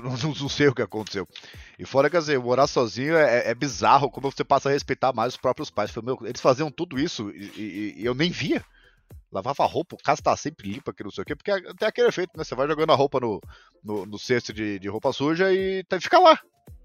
[0.00, 1.26] Não, não, sei o que aconteceu.
[1.78, 5.34] E fora, quer dizer, morar sozinho é, é, bizarro como você passa a respeitar mais
[5.34, 5.94] os próprios pais.
[6.02, 8.64] Meu, eles faziam tudo isso e, e, e eu nem via
[9.30, 12.08] lavava roupa, o caso tá sempre limpa, que não sei o quê, porque tem aquele
[12.08, 12.44] efeito, né?
[12.44, 13.40] Você vai jogando a roupa no,
[13.82, 16.38] no, no cesto de, de roupa suja e tá, fica lá.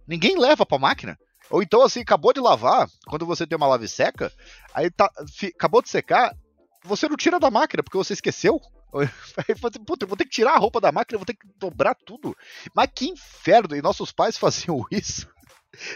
[0.07, 1.18] Ninguém leva pra máquina.
[1.49, 4.32] Ou então, assim, acabou de lavar, quando você tem uma lave seca,
[4.74, 5.09] aí tá,
[5.55, 6.36] acabou de secar,
[6.84, 8.59] você não tira da máquina porque você esqueceu.
[9.48, 11.96] Aí Puta, eu vou ter que tirar a roupa da máquina, vou ter que dobrar
[11.96, 12.36] tudo.
[12.76, 13.76] Mas que inferno!
[13.76, 15.28] E nossos pais faziam isso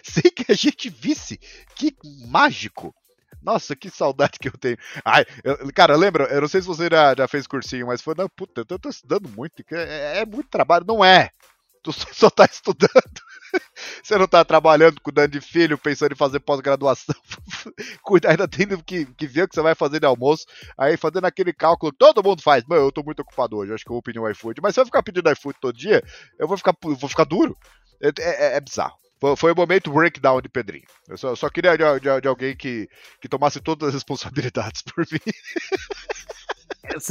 [0.04, 1.39] sem que a gente visse.
[1.76, 1.96] Que
[2.28, 2.96] mágico!
[3.41, 4.78] Nossa, que saudade que eu tenho.
[5.04, 6.26] Ai, eu, cara, lembra?
[6.26, 8.80] Eu não sei se você já, já fez cursinho, mas foi, não, puta, eu tô,
[8.80, 9.64] tô estudando muito.
[9.72, 10.86] É, é, muito trabalho.
[10.88, 11.30] Não é.
[11.84, 13.22] Tu só, só tá estudando.
[14.03, 17.16] Você não tá trabalhando, cuidando de filho, pensando em fazer pós-graduação,
[18.03, 20.45] cuidar, ainda tendo que, que ver o que você vai fazer de almoço,
[20.78, 22.64] aí fazendo aquele cálculo, todo mundo faz.
[22.66, 24.62] Mano, eu tô muito ocupado hoje, acho que eu vou pedir um iFood.
[24.62, 26.03] Mas se eu ficar pedindo iFood todo dia,
[26.39, 27.58] eu vou ficar, vou ficar duro.
[28.01, 28.97] É, é, é bizarro.
[29.20, 30.86] Foi, foi o momento breakdown de Pedrinho.
[31.08, 32.88] Eu só, só queria de, de, de, alguém que,
[33.22, 35.20] que tomasse todas as responsabilidades por mim.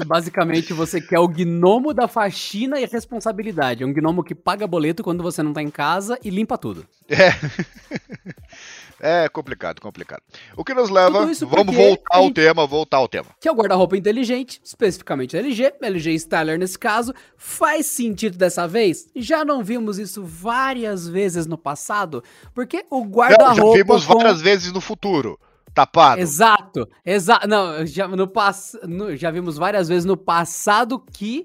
[0.06, 3.82] Basicamente, você quer o gnomo da faxina e responsabilidade.
[3.82, 6.86] É um gnomo que paga boleto quando você não tá em casa e limpa tudo.
[7.08, 7.30] É.
[9.06, 10.22] É complicado, complicado.
[10.56, 13.26] O que nos leva, vamos voltar ao tema, voltar ao tema.
[13.38, 19.10] Que é o guarda-roupa inteligente, especificamente LG, LG Styler nesse caso, faz sentido dessa vez?
[19.14, 22.24] Já não vimos isso várias vezes no passado?
[22.54, 23.76] Porque o guarda-roupa...
[23.76, 24.14] Já vimos com...
[24.14, 25.38] várias vezes no futuro
[25.74, 26.20] tapado.
[26.20, 27.48] Exato, exato.
[27.48, 28.78] Não, já, no pass...
[28.84, 31.44] No, já vimos várias vezes no passado que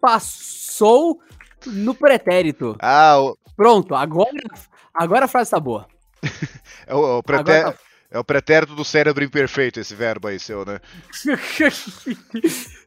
[0.00, 1.20] passou
[1.66, 2.76] no pretérito.
[2.80, 3.38] Ah, o...
[3.56, 4.42] Pronto, agora,
[4.94, 5.86] agora a frase tá boa.
[6.86, 7.78] é, o, o pretérito, agora...
[8.10, 10.80] é o pretérito do cérebro imperfeito esse verbo aí seu, né?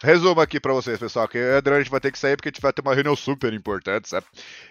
[0.00, 2.48] Resumo aqui pra vocês, pessoal, que o Adriano a gente vai ter que sair porque
[2.48, 4.26] a gente vai ter uma reunião super importante, sabe?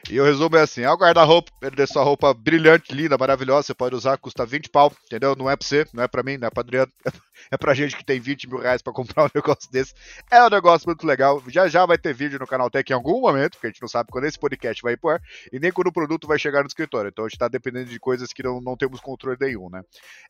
[0.10, 3.68] E o resumo é assim: é o guarda-roupa, ele deixa sua roupa brilhante, linda, maravilhosa,
[3.68, 5.36] você pode usar, custa 20 pau, entendeu?
[5.36, 6.90] Não é pra você, não é pra mim, não é pra Adriano,
[7.52, 9.94] é pra gente que tem 20 mil reais pra comprar um negócio desse.
[10.32, 11.44] É um negócio muito legal.
[11.50, 13.90] Já já vai ter vídeo no canal Tech em algum momento, porque a gente não
[13.90, 15.22] sabe quando esse podcast vai ir pro ar,
[15.52, 17.10] e nem quando o produto vai chegar no escritório.
[17.10, 19.82] Então a gente tá dependendo de coisas que não, não temos controle nenhum, né?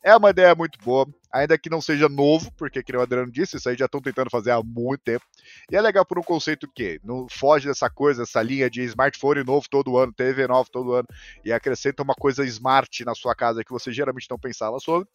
[0.02, 3.56] É uma ideia muito boa, ainda que não seja novo, porque, como o Adriano disse,
[3.56, 5.24] isso aí já estão tentando fazer há muito tempo.
[5.70, 9.44] E é legal por um conceito que não foge dessa coisa, essa linha de smartphone
[9.44, 11.06] novo todo ano, TV novo todo ano,
[11.44, 15.08] e acrescenta uma coisa smart na sua casa que você geralmente não pensava sobre.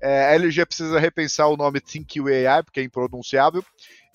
[0.00, 3.64] É, a LG precisa repensar o nome ThinQ AI, porque é impronunciável,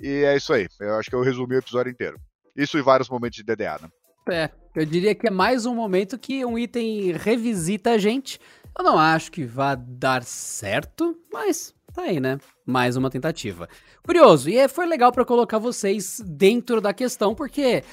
[0.02, 0.68] e é isso aí.
[0.80, 2.20] Eu acho que eu resumi o episódio inteiro.
[2.56, 3.90] Isso e vários momentos de DDA, né?
[4.30, 8.40] É, eu diria que é mais um momento que um item revisita a gente.
[8.78, 12.40] Eu não acho que vá dar certo, mas tá aí, né?
[12.66, 13.70] Mais uma tentativa.
[14.04, 17.84] Curioso, e é, foi legal para colocar vocês dentro da questão, porque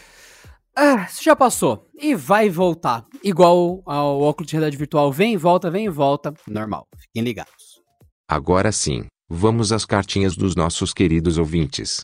[0.77, 3.05] ah, já passou e vai voltar.
[3.23, 6.87] Igual ao óculos de realidade virtual, vem e volta, vem e volta, normal.
[6.97, 7.81] Fiquem ligados.
[8.27, 12.01] Agora sim, vamos às cartinhas dos nossos queridos ouvintes.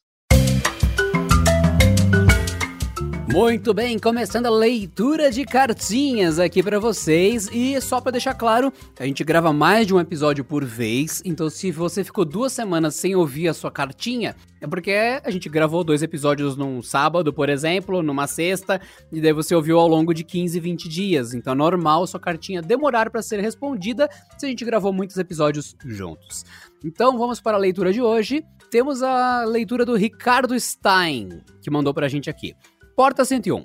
[3.28, 8.72] Muito bem, começando a leitura de cartinhas aqui para vocês e só para deixar claro,
[8.98, 12.94] a gente grava mais de um episódio por vez, então se você ficou duas semanas
[12.94, 17.48] sem ouvir a sua cartinha, é porque a gente gravou dois episódios num sábado, por
[17.48, 18.80] exemplo, numa sexta,
[19.12, 22.20] e daí você ouviu ao longo de 15, 20 dias, então é normal a sua
[22.20, 24.08] cartinha demorar para ser respondida
[24.38, 26.44] se a gente gravou muitos episódios juntos.
[26.84, 28.44] Então vamos para a leitura de hoje.
[28.70, 32.54] Temos a leitura do Ricardo Stein, que mandou pra gente aqui.
[32.96, 33.62] Porta 101.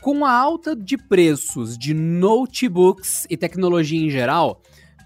[0.00, 4.62] Com a alta de preços de notebooks e tecnologia em geral,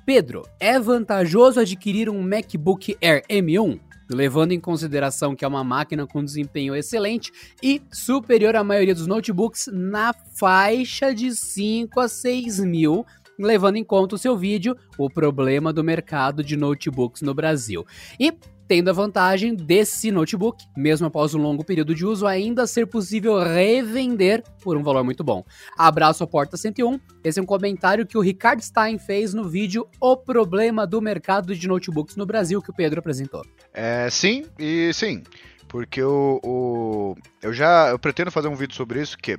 [0.06, 3.80] Pedro, é vantajoso adquirir um MacBook Air M1?
[4.10, 7.30] levando em consideração que é uma máquina com desempenho excelente
[7.62, 13.04] e superior à maioria dos notebooks na faixa de 5 a 6 mil,
[13.38, 17.84] levando em conta o seu vídeo, o problema do mercado de notebooks no Brasil.
[18.18, 18.32] E
[18.68, 23.42] tendo a vantagem desse notebook, mesmo após um longo período de uso, ainda ser possível
[23.42, 25.42] revender por um valor muito bom.
[25.76, 27.00] Abraço a Porta 101.
[27.24, 31.56] Esse é um comentário que o Ricardo Stein fez no vídeo O Problema do Mercado
[31.56, 33.42] de Notebooks no Brasil, que o Pedro apresentou.
[33.72, 35.22] É, sim, e sim.
[35.66, 39.38] Porque o, o, eu já eu pretendo fazer um vídeo sobre isso, que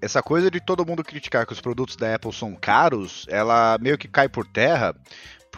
[0.00, 3.98] essa coisa de todo mundo criticar que os produtos da Apple são caros, ela meio
[3.98, 4.94] que cai por terra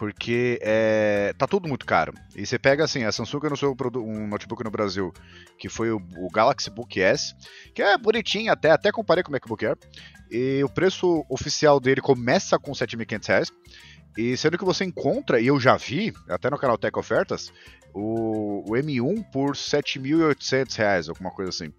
[0.01, 2.11] porque é, tá tudo muito caro.
[2.35, 5.13] E você pega assim, a Samsung anunciou um notebook no Brasil,
[5.59, 7.35] que foi o, o, Galaxy Book S,
[7.71, 9.77] que é bonitinho até, até comparei com o MacBook Air,
[10.31, 13.51] e o preço oficial dele começa com R$ 7.500,
[14.17, 17.53] e sendo que você encontra, e eu já vi, até no canal Tech Ofertas,
[17.93, 21.71] o, o M1 por R$ 7.800, alguma coisa assim.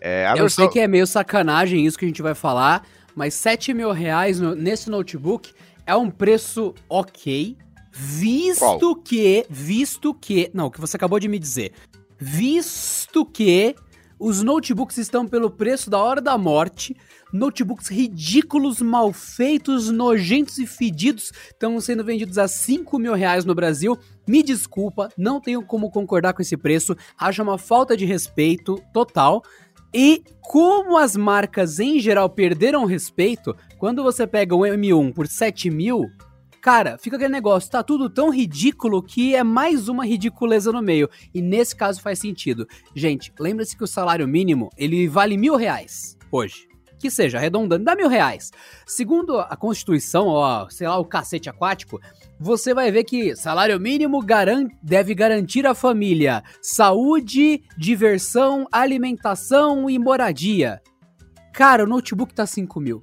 [0.00, 0.64] É, eu versão...
[0.64, 2.84] sei que é meio sacanagem isso que a gente vai falar,
[3.14, 5.52] mas 7 mil reais no, nesse notebook
[5.86, 7.56] é um preço ok,
[7.90, 8.96] visto Qual?
[8.96, 11.72] que, visto que, não, o que você acabou de me dizer,
[12.18, 13.74] visto que
[14.18, 16.96] os notebooks estão pelo preço da hora da morte,
[17.32, 23.52] notebooks ridículos, mal feitos, nojentos e fedidos estão sendo vendidos a 5 mil reais no
[23.52, 23.98] Brasil.
[24.24, 29.42] Me desculpa, não tenho como concordar com esse preço, acho uma falta de respeito total.
[29.94, 35.70] E como as marcas em geral perderam respeito, quando você pega um M1 por 7
[35.70, 36.06] mil,
[36.62, 41.10] cara, fica aquele negócio, tá tudo tão ridículo que é mais uma ridiculeza no meio.
[41.34, 42.66] E nesse caso faz sentido.
[42.94, 46.72] Gente, lembre-se que o salário mínimo, ele vale mil reais hoje
[47.02, 48.52] que seja, arredondando, dá mil reais.
[48.86, 52.00] Segundo a Constituição, ó, sei lá, o cacete aquático,
[52.38, 59.98] você vai ver que salário mínimo garan deve garantir à família saúde, diversão, alimentação e
[59.98, 60.80] moradia.
[61.52, 63.00] Cara, o notebook tá 5 mil.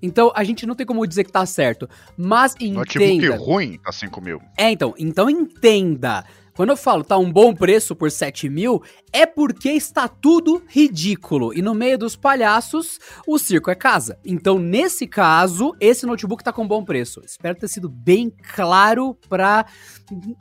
[0.00, 1.88] Então a gente não tem como dizer que tá certo.
[2.16, 2.78] Mas entenda.
[2.78, 4.40] Notebook ruim tá 5 mil.
[4.56, 4.94] É, então.
[4.98, 6.24] Então entenda.
[6.58, 8.82] Quando eu falo tá um bom preço por 7 mil,
[9.12, 11.56] é porque está tudo ridículo.
[11.56, 12.98] E no meio dos palhaços,
[13.28, 14.18] o circo é casa.
[14.24, 17.22] Então, nesse caso, esse notebook tá com bom preço.
[17.24, 19.66] Espero ter sido bem claro pra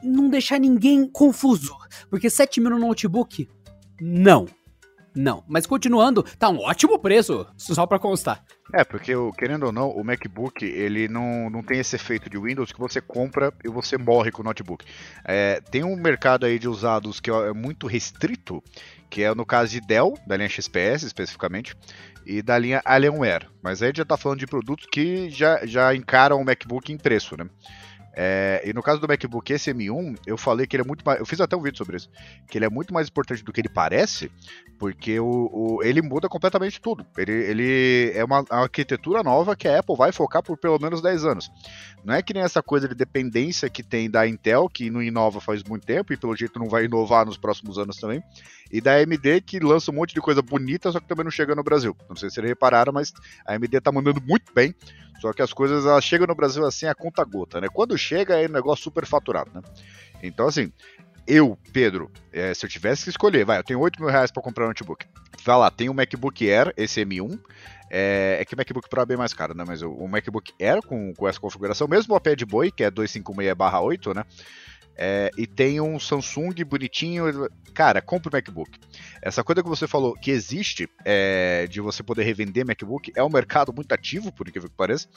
[0.03, 1.77] não deixar ninguém confuso.
[2.09, 3.47] Porque 7 mil no notebook?
[4.01, 4.47] Não.
[5.17, 5.43] Não.
[5.47, 8.43] Mas continuando, tá um ótimo preço, só pra constar.
[8.73, 12.71] É, porque querendo ou não, o MacBook ele não, não tem esse efeito de Windows
[12.71, 14.85] que você compra e você morre com o notebook.
[15.25, 18.61] É, tem um mercado aí de usados que é muito restrito,
[19.09, 21.75] que é no caso de Dell, da linha XPS especificamente,
[22.25, 23.47] e da linha Alienware.
[23.63, 27.35] Mas aí já está falando de produtos que já, já encaram o MacBook em preço,
[27.37, 27.49] né?
[28.19, 31.19] É, e no caso do MacBook esse M1, eu falei que ele é muito mais.
[31.19, 32.09] Eu fiz até um vídeo sobre isso.
[32.49, 34.31] Que ele é muito mais importante do que ele parece,
[34.79, 37.05] porque o, o ele muda completamente tudo.
[37.15, 40.99] Ele, ele é uma, uma, arquitetura nova que a Apple vai focar por pelo menos
[40.99, 41.51] 10 anos.
[42.03, 45.39] Não é que nem essa coisa de dependência que tem da Intel, que não inova
[45.39, 48.23] faz muito tempo e pelo jeito não vai inovar nos próximos anos também.
[48.71, 51.53] E da AMD, que lança um monte de coisa bonita, só que também não chega
[51.53, 51.95] no Brasil.
[52.09, 53.13] Não sei se vocês repararam, mas
[53.45, 54.73] a AMD tá mandando muito bem.
[55.19, 57.67] Só que as coisas elas chegam no Brasil assim a conta gota, né?
[57.71, 59.61] Quando chega é um negócio super faturado, né?
[60.21, 60.71] Então, assim,
[61.27, 64.41] eu, Pedro, é, se eu tivesse que escolher, vai, eu tenho 8 mil reais pra
[64.41, 65.05] comprar um notebook.
[65.43, 67.39] Vai lá, tem o MacBook Air, esse M1.
[67.89, 69.63] É, é que o MacBook Pro é bem mais caro, né?
[69.67, 72.91] Mas o, o MacBook Air com, com essa configuração, mesmo o Pad Boy, que é
[72.91, 74.23] 256/8, né?
[74.97, 77.25] É, e tem um Samsung bonitinho.
[77.73, 78.71] Cara, compre o MacBook.
[79.21, 83.29] Essa coisa que você falou que existe é, de você poder revender MacBook é um
[83.29, 85.07] mercado muito ativo, por incrível que pareça.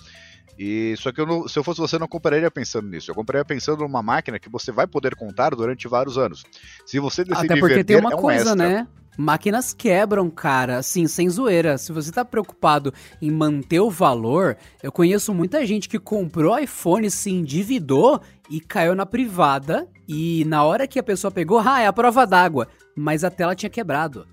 [0.59, 3.11] E só que eu não, se eu fosse você, eu não compraria pensando nisso.
[3.11, 6.45] Eu compraria pensando numa máquina que você vai poder contar durante vários anos.
[6.85, 8.57] Se você decidir Até porque vender, tem uma é um coisa, extra.
[8.57, 8.87] né?
[9.17, 11.77] Máquinas quebram, cara, assim, sem zoeira.
[11.77, 17.11] Se você tá preocupado em manter o valor, eu conheço muita gente que comprou iPhone,
[17.11, 19.87] se endividou e caiu na privada.
[20.09, 22.69] E na hora que a pessoa pegou, ah, é a prova d'água.
[22.97, 24.27] Mas a tela tinha quebrado.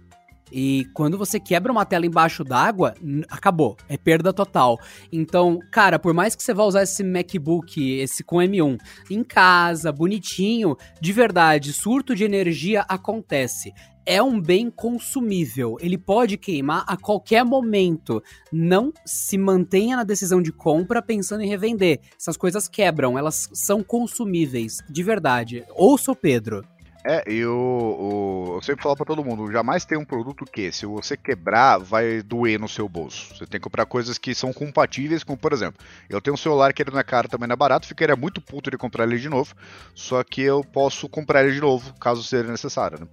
[0.51, 2.93] E quando você quebra uma tela embaixo d'água,
[3.29, 3.75] acabou.
[3.89, 4.79] É perda total.
[5.11, 8.77] Então, cara, por mais que você vá usar esse MacBook, esse com M1,
[9.09, 13.73] em casa, bonitinho, de verdade, surto de energia acontece
[14.07, 15.77] é um bem consumível.
[15.81, 18.23] Ele pode queimar a qualquer momento.
[18.51, 21.99] Não se mantenha na decisão de compra pensando em revender.
[22.17, 25.65] Essas coisas quebram, elas são consumíveis, de verdade.
[25.75, 26.63] Ouça o Pedro.
[27.09, 30.73] É, e o, o, eu sempre falo pra todo mundo, jamais tem um produto que,
[30.73, 33.33] se você quebrar, vai doer no seu bolso.
[33.33, 36.73] Você tem que comprar coisas que são compatíveis com, por exemplo, eu tenho um celular
[36.73, 39.19] que ele não é caro, também não é barato, ficaria muito puto de comprar ele
[39.19, 39.55] de novo,
[39.95, 43.07] só que eu posso comprar ele de novo, caso seja necessário, né?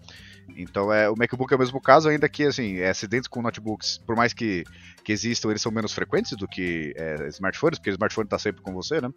[0.56, 3.98] Então é, o MacBook é o mesmo caso, ainda que assim, é acidentes com notebooks,
[3.98, 4.64] por mais que,
[5.02, 8.62] que existam, eles são menos frequentes do que é, smartphones, porque o smartphone está sempre
[8.62, 9.10] com você, né?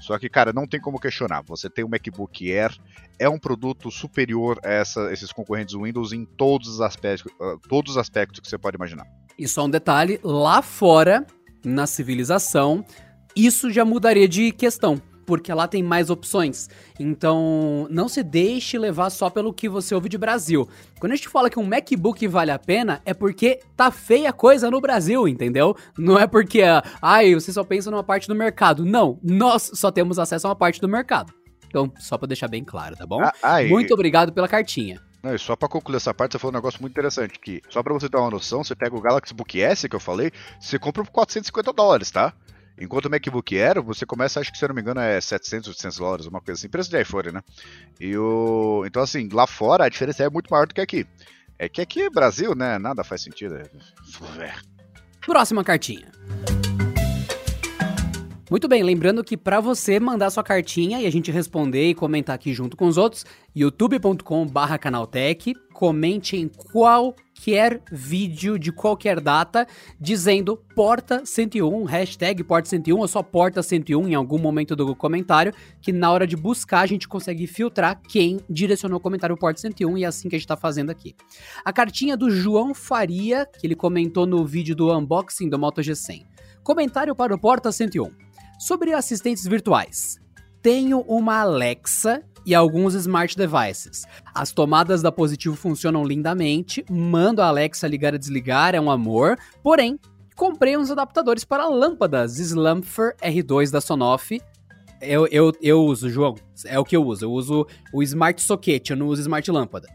[0.00, 1.42] Só que, cara, não tem como questionar.
[1.46, 2.76] Você tem o MacBook Air,
[3.18, 7.92] é um produto superior a essa, esses concorrentes Windows em todos os aspectos, uh, todos
[7.92, 9.06] os aspectos que você pode imaginar.
[9.38, 11.26] E só um detalhe, lá fora,
[11.64, 12.84] na civilização,
[13.34, 16.68] isso já mudaria de questão porque lá tem mais opções.
[16.98, 20.68] Então, não se deixe levar só pelo que você ouve de Brasil.
[21.00, 24.32] Quando a gente fala que um MacBook vale a pena, é porque tá feia a
[24.32, 25.76] coisa no Brasil, entendeu?
[25.98, 26.62] Não é porque,
[27.00, 28.84] ai, você só pensa numa parte do mercado.
[28.84, 31.32] Não, nós só temos acesso a uma parte do mercado.
[31.66, 33.20] Então, só pra deixar bem claro, tá bom?
[33.20, 35.00] Ah, ai, Muito obrigado pela cartinha.
[35.24, 37.82] Não, e só pra concluir essa parte, você falou um negócio muito interessante, que só
[37.82, 40.78] pra você ter uma noção, você pega o Galaxy Book S que eu falei, você
[40.78, 42.34] compra por 450 dólares, tá?
[42.78, 45.68] Enquanto o MacBook Air, você começa, acho que se eu não me engano, é 700,
[45.68, 47.42] 800 dólares, uma coisa assim, preço de iPhone, né?
[48.00, 48.84] E o...
[48.86, 51.06] Então, assim, lá fora a diferença é muito maior do que aqui.
[51.58, 53.56] É que aqui, Brasil, né, nada faz sentido.
[53.56, 54.54] É.
[55.24, 56.10] Próxima cartinha.
[58.54, 62.36] Muito bem, lembrando que para você mandar sua cartinha e a gente responder e comentar
[62.36, 69.66] aqui junto com os outros, youtube.com/canaltech, comente em qualquer vídeo de qualquer data
[70.00, 75.52] dizendo porta 101, hashtag porta 101 ou só porta 101 em algum momento do comentário,
[75.82, 79.98] que na hora de buscar a gente consegue filtrar quem direcionou o comentário porta 101
[79.98, 81.16] e é assim que a gente tá fazendo aqui.
[81.64, 86.24] A cartinha do João Faria, que ele comentou no vídeo do unboxing do Moto G100.
[86.62, 88.22] Comentário para o Porta 101.
[88.58, 90.18] Sobre assistentes virtuais,
[90.62, 94.04] tenho uma Alexa e alguns smart devices.
[94.34, 99.38] As tomadas da Positivo funcionam lindamente, mando a Alexa ligar e desligar, é um amor,
[99.62, 99.98] porém,
[100.36, 104.40] comprei uns adaptadores para lâmpadas Slamfer R2 da Sonoff.
[105.00, 106.34] Eu, eu, eu uso, João,
[106.64, 107.24] é o que eu uso.
[107.24, 109.88] Eu uso o Smart Socket, eu não uso Smart Lâmpada.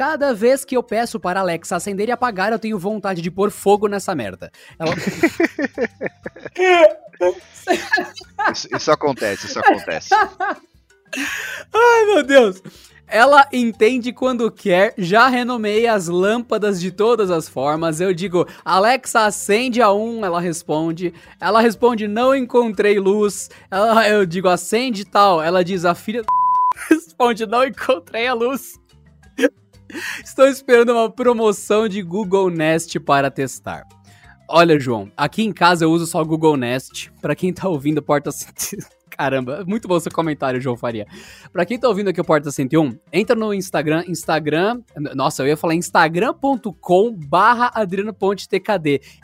[0.00, 3.30] Cada vez que eu peço para a Alexa acender e apagar, eu tenho vontade de
[3.30, 4.50] pôr fogo nessa merda.
[4.78, 4.94] Ela...
[8.50, 10.14] isso, isso acontece, isso acontece.
[11.70, 12.62] Ai, meu Deus.
[13.06, 18.00] Ela entende quando quer, já renomei as lâmpadas de todas as formas.
[18.00, 21.12] Eu digo, Alexa, acende a um, ela responde.
[21.38, 23.50] Ela responde, não encontrei luz.
[23.70, 25.42] Ela, eu digo, acende tal.
[25.42, 26.22] Ela diz, a filha
[26.88, 28.79] responde, não encontrei a luz.
[30.24, 33.86] Estou esperando uma promoção de Google Nest para testar.
[34.48, 37.12] Olha, João, aqui em casa eu uso só Google Nest.
[37.20, 38.30] Para quem tá ouvindo Porta
[39.16, 41.06] Caramba, muito bom seu comentário, João Faria.
[41.52, 44.80] Pra quem tá ouvindo aqui o Porta 101, entra no Instagram, Instagram,
[45.14, 47.70] nossa, eu ia falar instagram.com barra.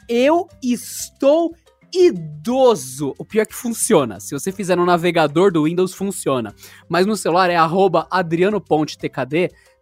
[0.09, 1.55] Eu estou
[1.95, 3.15] idoso.
[3.19, 4.21] O pior é que funciona.
[4.21, 6.55] Se você fizer no navegador do Windows, funciona.
[6.89, 8.07] Mas no celular é arroba.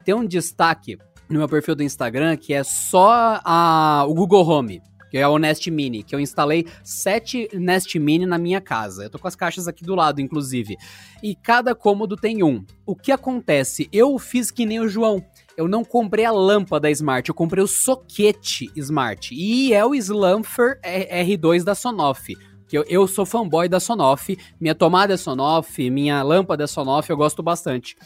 [0.04, 0.98] Tem um destaque
[1.28, 4.82] no meu perfil do Instagram que é só a, o Google Home
[5.14, 9.04] que é o Nest Mini, que eu instalei sete Nest Mini na minha casa.
[9.04, 10.76] Eu tô com as caixas aqui do lado, inclusive.
[11.22, 12.64] E cada cômodo tem um.
[12.84, 13.88] O que acontece?
[13.92, 15.24] Eu fiz que nem o João.
[15.56, 19.32] Eu não comprei a lâmpada Smart, eu comprei o soquete Smart.
[19.32, 22.34] E é o Slamfer R2 da Sonoff.
[22.66, 27.08] Que eu, eu sou fanboy da Sonoff, minha tomada é Sonoff, minha lâmpada é Sonoff,
[27.08, 27.96] eu gosto bastante.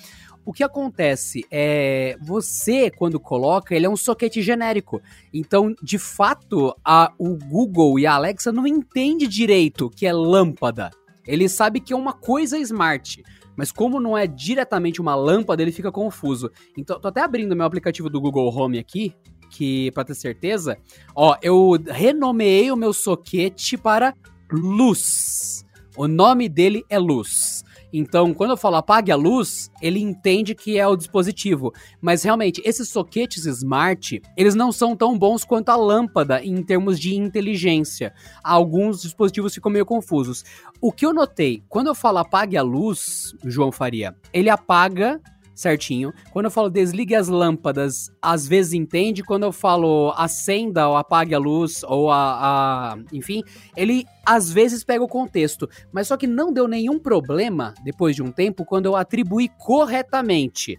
[0.48, 4.98] O que acontece é você quando coloca, ele é um soquete genérico.
[5.30, 10.90] Então, de fato, a, o Google e a Alexa não entende direito que é lâmpada.
[11.26, 13.22] Ele sabe que é uma coisa smart.
[13.54, 16.50] Mas como não é diretamente uma lâmpada, ele fica confuso.
[16.78, 19.14] Então, tô até abrindo meu aplicativo do Google Home aqui,
[19.50, 20.78] que para ter certeza,
[21.14, 24.14] ó, eu renomeei o meu soquete para
[24.50, 25.62] luz.
[25.94, 27.62] O nome dele é luz.
[27.92, 31.72] Então, quando eu falo apague a luz, ele entende que é o dispositivo.
[32.00, 36.98] Mas realmente, esses soquetes smart, eles não são tão bons quanto a lâmpada em termos
[36.98, 38.12] de inteligência.
[38.42, 40.44] Alguns dispositivos ficam meio confusos.
[40.80, 45.20] O que eu notei, quando eu falo apague a luz, João Faria, ele apaga
[45.58, 46.14] certinho.
[46.30, 49.24] Quando eu falo desligue as lâmpadas, às vezes entende.
[49.24, 53.42] Quando eu falo acenda ou apague a luz, ou a, a, Enfim,
[53.76, 55.68] ele às vezes pega o contexto.
[55.92, 60.78] Mas só que não deu nenhum problema depois de um tempo quando eu atribuí corretamente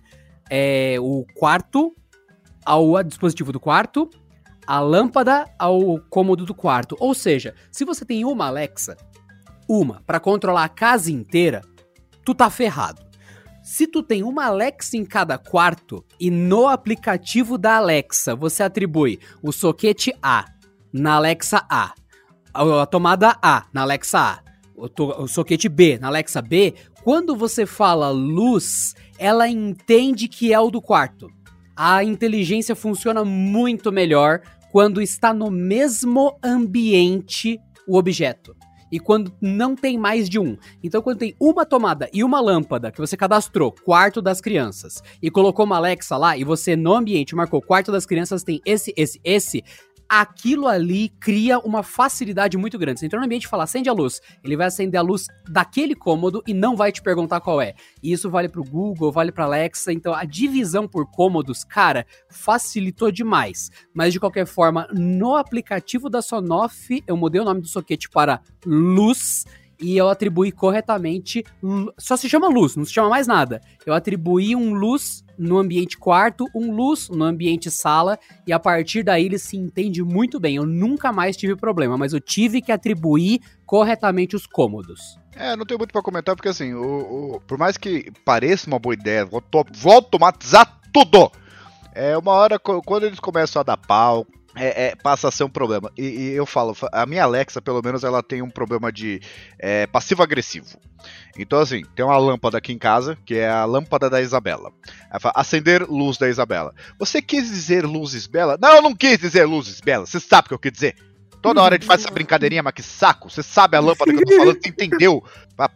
[0.50, 1.94] é, o quarto
[2.66, 4.10] ao dispositivo do quarto,
[4.66, 6.96] a lâmpada ao cômodo do quarto.
[7.00, 8.96] Ou seja, se você tem uma Alexa,
[9.68, 11.62] uma, para controlar a casa inteira,
[12.24, 13.09] tu tá ferrado.
[13.72, 19.20] Se tu tem uma Alexa em cada quarto e no aplicativo da Alexa você atribui
[19.44, 20.46] o soquete A
[20.92, 21.94] na Alexa A,
[22.52, 24.40] a tomada A na Alexa A,
[24.76, 24.88] o,
[25.22, 30.72] o soquete B na Alexa B, quando você fala luz, ela entende que é o
[30.72, 31.30] do quarto.
[31.76, 34.42] A inteligência funciona muito melhor
[34.72, 38.56] quando está no mesmo ambiente o objeto
[38.92, 40.58] e quando não tem mais de um.
[40.84, 45.30] Então, quando tem uma tomada e uma lâmpada que você cadastrou, quarto das crianças, e
[45.30, 49.20] colocou uma Alexa lá, e você no ambiente marcou quarto das crianças tem esse, esse,
[49.24, 49.64] esse,
[50.10, 53.00] aquilo ali cria uma facilidade muito grande.
[53.00, 54.20] Você entrou no ambiente e fala, acende a luz.
[54.44, 57.76] Ele vai acender a luz daquele cômodo e não vai te perguntar qual é.
[58.02, 59.94] E isso vale pro Google, vale pra Alexa.
[59.94, 63.70] Então a divisão por cômodos, cara, facilitou demais.
[63.94, 68.42] Mas de qualquer forma, no aplicativo da Sonoff, eu mudei o nome do soquete para
[68.66, 69.46] Luz
[69.80, 71.46] e eu atribuí corretamente.
[71.98, 73.62] Só se chama luz, não se chama mais nada.
[73.86, 79.04] Eu atribuí um luz no ambiente quarto, um luz no ambiente sala, e a partir
[79.04, 80.58] daí ele se entende muito bem.
[80.58, 85.18] Eu nunca mais tive problema, mas eu tive que atribuir corretamente os cômodos.
[85.36, 88.78] É, não tenho muito para comentar, porque assim, o, o, por mais que pareça uma
[88.78, 89.42] boa ideia, vou,
[89.74, 91.32] vou automatizar tudo!
[91.94, 94.28] É uma hora, quando eles começam a dar pau,
[94.60, 95.92] é, é, passa a ser um problema.
[95.98, 99.22] E, e, eu falo, a minha Alexa, pelo menos, ela tem um problema de
[99.58, 100.78] é, passivo-agressivo.
[101.38, 104.72] Então, assim, tem uma lâmpada aqui em casa, que é a lâmpada da Isabela.
[105.10, 106.74] Ela fala, acender luz da Isabela.
[107.00, 108.58] Você quis dizer luzes bela?
[108.62, 110.10] Não, eu não quis dizer luzes belas.
[110.10, 110.96] Você sabe o que eu quis dizer.
[111.42, 113.30] Toda hora a gente faz essa brincadeirinha, mas que saco.
[113.30, 115.24] Você sabe a lâmpada que eu tô falando, você entendeu?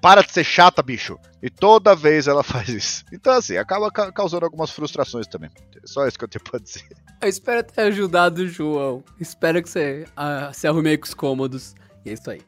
[0.01, 1.17] Para de ser chata, bicho.
[1.41, 3.05] E toda vez ela faz isso.
[3.13, 5.49] Então, assim, acaba ca causando algumas frustrações também.
[5.85, 6.83] Só isso que eu tenho pra dizer.
[7.23, 9.01] Eu espero ter ajudado o João.
[9.17, 11.73] Espero que você uh, se arrume aí com os cômodos.
[12.03, 12.41] E é isso aí.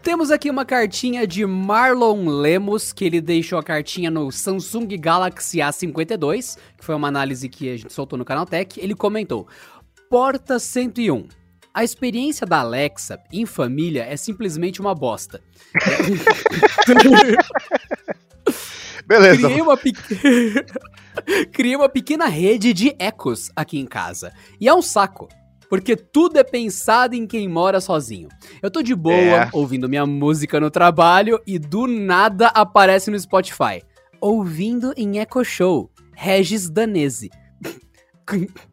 [0.00, 5.58] Temos aqui uma cartinha de Marlon Lemos, que ele deixou a cartinha no Samsung Galaxy
[5.58, 8.78] A52, que foi uma análise que a gente soltou no Canaltech.
[8.78, 9.48] Ele comentou:
[10.08, 11.26] Porta 101.
[11.74, 15.42] A experiência da Alexa em família é simplesmente uma bosta.
[19.06, 19.42] Beleza.
[19.42, 19.92] Criei uma, pe...
[21.52, 24.32] Criei uma pequena rede de ecos aqui em casa.
[24.60, 25.28] E é um saco.
[25.68, 28.28] Porque tudo é pensado em quem mora sozinho.
[28.62, 29.50] Eu tô de boa, é.
[29.52, 33.82] ouvindo minha música no trabalho e do nada aparece no Spotify.
[34.20, 37.30] Ouvindo em Echo Show, Regis Danese.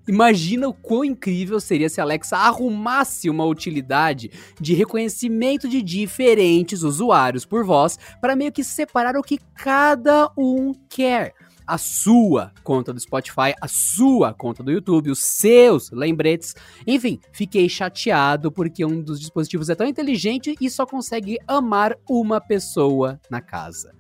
[0.08, 6.84] Imagina o quão incrível seria se a Alexa arrumasse uma utilidade de reconhecimento de diferentes
[6.84, 11.34] usuários por voz para meio que separar o que cada um quer.
[11.66, 16.54] A sua conta do Spotify, a sua conta do YouTube, os seus lembretes.
[16.86, 22.42] Enfim, fiquei chateado porque um dos dispositivos é tão inteligente e só consegue amar uma
[22.42, 23.96] pessoa na casa.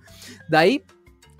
[0.49, 0.83] Daí,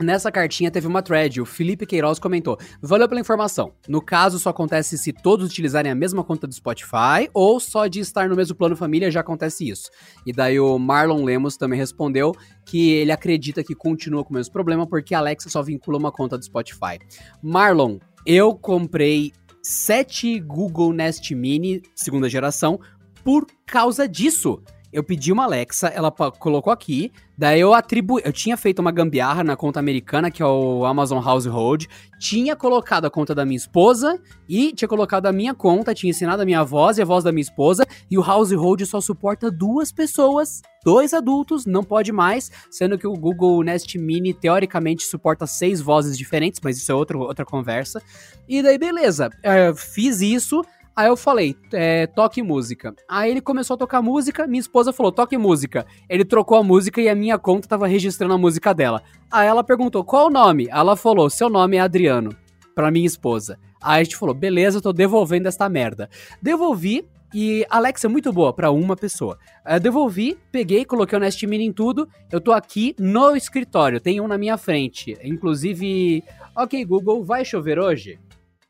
[0.04, 3.74] Nessa cartinha teve uma thread, o Felipe Queiroz comentou: Valeu pela informação.
[3.88, 8.02] No caso, só acontece se todos utilizarem a mesma conta do Spotify ou só de
[8.02, 9.90] estar no mesmo plano família já acontece isso.
[10.26, 12.34] E daí o Marlon Lemos também respondeu
[12.66, 16.12] que ele acredita que continua com o mesmo problema porque a Alexa só vincula uma
[16.12, 17.00] conta do Spotify.
[17.42, 19.32] Marlon, eu comprei
[19.62, 22.78] sete Google Nest Mini segunda geração
[23.24, 24.62] por causa disso
[24.94, 29.44] eu pedi uma Alexa, ela colocou aqui, daí eu atribuí, eu tinha feito uma gambiarra
[29.44, 31.90] na conta americana, que é o Amazon Household,
[32.20, 36.44] tinha colocado a conta da minha esposa e tinha colocado a minha conta, tinha ensinado
[36.44, 39.92] a minha voz e a voz da minha esposa, e o Household só suporta duas
[39.92, 45.82] pessoas, dois adultos, não pode mais, sendo que o Google Nest Mini teoricamente suporta seis
[45.82, 48.02] vozes diferentes, mas isso é outro, outra conversa.
[48.48, 50.64] E daí, beleza, é, fiz isso,
[50.96, 52.94] Aí eu falei, é, toque música.
[53.10, 55.88] Aí ele começou a tocar música, minha esposa falou, toque música.
[56.08, 59.02] Ele trocou a música e a minha conta tava registrando a música dela.
[59.32, 60.68] Aí ela perguntou, qual o nome?
[60.70, 62.36] Ela falou, seu nome é Adriano,
[62.76, 63.58] pra minha esposa.
[63.82, 66.10] Aí a gente falou, beleza, eu tô devolvendo esta merda.
[66.42, 69.40] Devolvi, e Alexa é muito boa para uma pessoa.
[69.66, 72.08] Eu devolvi, peguei, coloquei o Nest Mini em tudo.
[72.32, 75.18] Eu tô aqui no escritório, tem um na minha frente.
[75.24, 76.24] Inclusive,
[76.56, 78.20] ok, Google, vai chover hoje?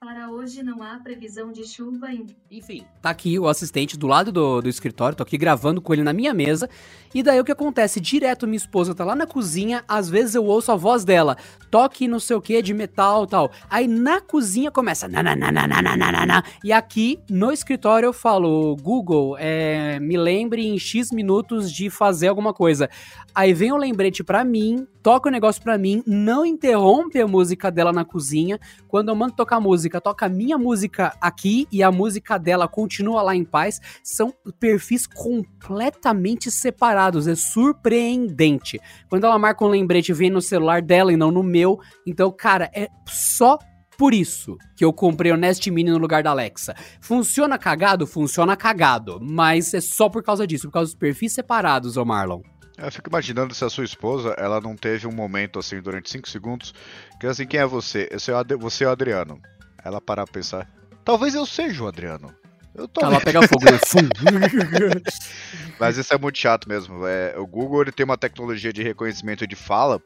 [0.04, 2.08] Para hoje não há previsão de chuva.
[2.52, 6.04] Enfim, tá aqui o assistente do lado do, do escritório, tô aqui gravando com ele
[6.04, 6.70] na minha mesa.
[7.16, 8.02] E daí o que acontece?
[8.02, 11.38] Direto minha esposa tá lá na cozinha, às vezes eu ouço a voz dela,
[11.72, 13.50] toque não sei o que de metal tal.
[13.70, 20.68] Aí na cozinha começa nananana, e aqui no escritório eu falo, Google, é, me lembre
[20.68, 22.90] em X minutos de fazer alguma coisa.
[23.34, 27.28] Aí vem o um lembrete para mim, toca o negócio para mim, não interrompe a
[27.28, 28.60] música dela na cozinha.
[28.88, 32.68] Quando eu mando tocar música, música, toca a minha música aqui e a música dela
[32.68, 33.80] continua lá em paz.
[34.04, 38.80] São perfis completamente separados, é surpreendente.
[39.10, 41.80] Quando ela marca um lembrete, vem no celular dela e não no meu.
[42.08, 43.60] Então, cara, é só
[43.98, 46.76] por isso que eu comprei o Nest Mini no lugar da Alexa.
[47.00, 48.08] Funciona cagado?
[48.08, 49.20] Funciona cagado.
[49.22, 52.42] Mas é só por causa disso, por causa dos perfis separados, ô Marlon.
[52.76, 56.28] Eu fico imaginando se a sua esposa, ela não teve um momento assim durante 5
[56.28, 56.74] segundos,
[57.20, 58.10] que assim, quem é você?
[58.12, 59.40] Eu sou você é o Adriano.
[59.84, 60.70] Ela parar pra pensar,
[61.04, 62.34] talvez eu seja o Adriano.
[62.76, 63.64] Eu tô Ela pega fogo.
[63.66, 63.80] né?
[65.80, 67.06] Mas isso é muito chato mesmo.
[67.06, 70.02] É, o Google ele tem uma tecnologia de reconhecimento de fala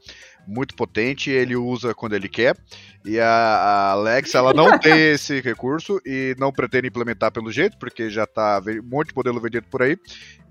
[0.45, 2.57] muito potente, ele usa quando ele quer.
[3.05, 8.09] E a, Alexa ela não tem esse recurso e não pretende implementar pelo jeito, porque
[8.09, 9.97] já tá um monte de modelo vendido por aí.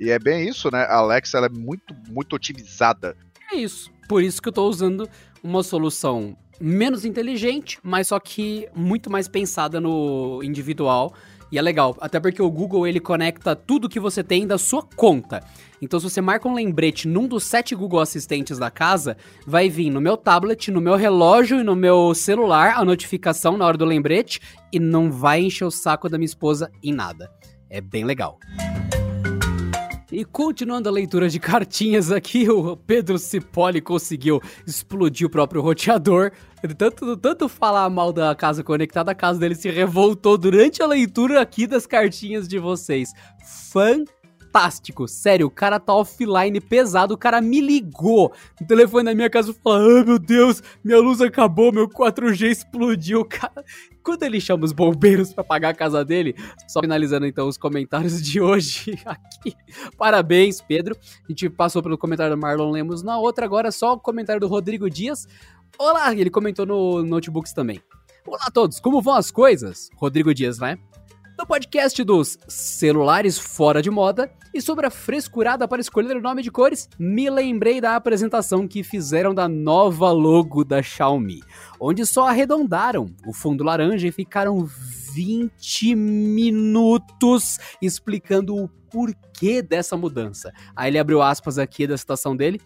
[0.01, 0.85] E é bem isso, né?
[0.85, 3.16] A Alexa ela é muito, muito otimizada.
[3.53, 3.91] É isso.
[4.09, 5.09] Por isso que eu tô usando
[5.43, 11.15] uma solução menos inteligente, mas só que muito mais pensada no individual.
[11.51, 14.83] E é legal, até porque o Google ele conecta tudo que você tem da sua
[14.83, 15.45] conta.
[15.81, 19.91] Então, se você marca um lembrete num dos sete Google Assistentes da casa, vai vir
[19.91, 23.85] no meu tablet, no meu relógio e no meu celular a notificação na hora do
[23.85, 24.41] lembrete
[24.73, 27.31] e não vai encher o saco da minha esposa em nada.
[27.71, 28.39] É bem legal.
[30.17, 36.33] E continuando a leitura de cartinhas aqui, o Pedro Cipolli conseguiu explodir o próprio roteador.
[36.79, 41.43] Tanto, tanto falar mal da casa conectada, a casa dele se revoltou durante a leitura
[41.43, 43.11] aqui das cartinhas de vocês.
[43.71, 44.16] Fantástico,
[45.07, 49.51] sério, o cara tá offline pesado, o cara me ligou no telefone da minha casa
[49.51, 53.25] e falou: Ai meu Deus, minha luz acabou, meu 4G explodiu.
[53.29, 53.65] Cara,
[54.03, 56.35] quando ele chama os bombeiros pra apagar a casa dele,
[56.69, 59.55] só finalizando então os comentários de hoje aqui.
[59.99, 60.97] Parabéns, Pedro.
[60.97, 64.49] A gente passou pelo comentário do Marlon Lemos na outra, agora só o comentário do
[64.49, 65.27] Rodrigo Dias.
[65.79, 67.81] Olá, ele comentou no Notebooks também.
[68.27, 69.91] Olá a todos, como vão as coisas?
[69.97, 70.79] Rodrigo Dias, né?
[71.39, 76.43] No podcast dos celulares fora de moda e sobre a frescurada para escolher o nome
[76.43, 81.43] de cores, me lembrei da apresentação que fizeram da nova logo da Xiaomi,
[81.78, 90.51] onde só arredondaram o fundo laranja e ficaram 20 minutos explicando o porquê dessa mudança.
[90.74, 92.62] Aí ele abriu aspas aqui da citação dele.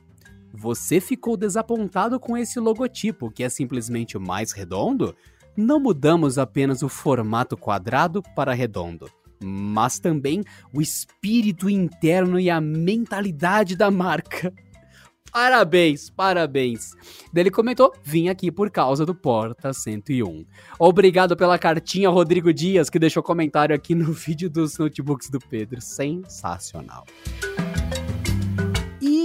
[0.54, 5.16] Você ficou desapontado com esse logotipo, que é simplesmente mais redondo?
[5.60, 9.10] Não mudamos apenas o formato quadrado para redondo,
[9.44, 10.42] mas também
[10.72, 14.50] o espírito interno e a mentalidade da marca.
[15.30, 16.92] Parabéns, parabéns.
[17.32, 20.44] Ele comentou: vim aqui por causa do Porta 101.
[20.78, 25.80] Obrigado pela cartinha, Rodrigo Dias, que deixou comentário aqui no vídeo dos notebooks do Pedro.
[25.80, 27.04] Sensacional.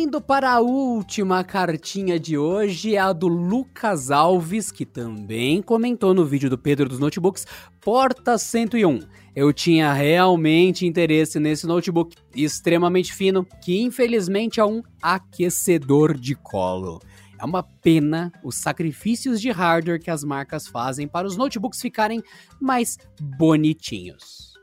[0.05, 6.13] Indo para a última cartinha de hoje, é a do Lucas Alves, que também comentou
[6.13, 7.47] no vídeo do Pedro dos Notebooks,
[7.81, 8.99] Porta 101.
[9.35, 17.01] Eu tinha realmente interesse nesse notebook extremamente fino, que infelizmente é um aquecedor de colo.
[17.39, 22.21] É uma pena os sacrifícios de hardware que as marcas fazem para os notebooks ficarem
[22.61, 24.53] mais bonitinhos.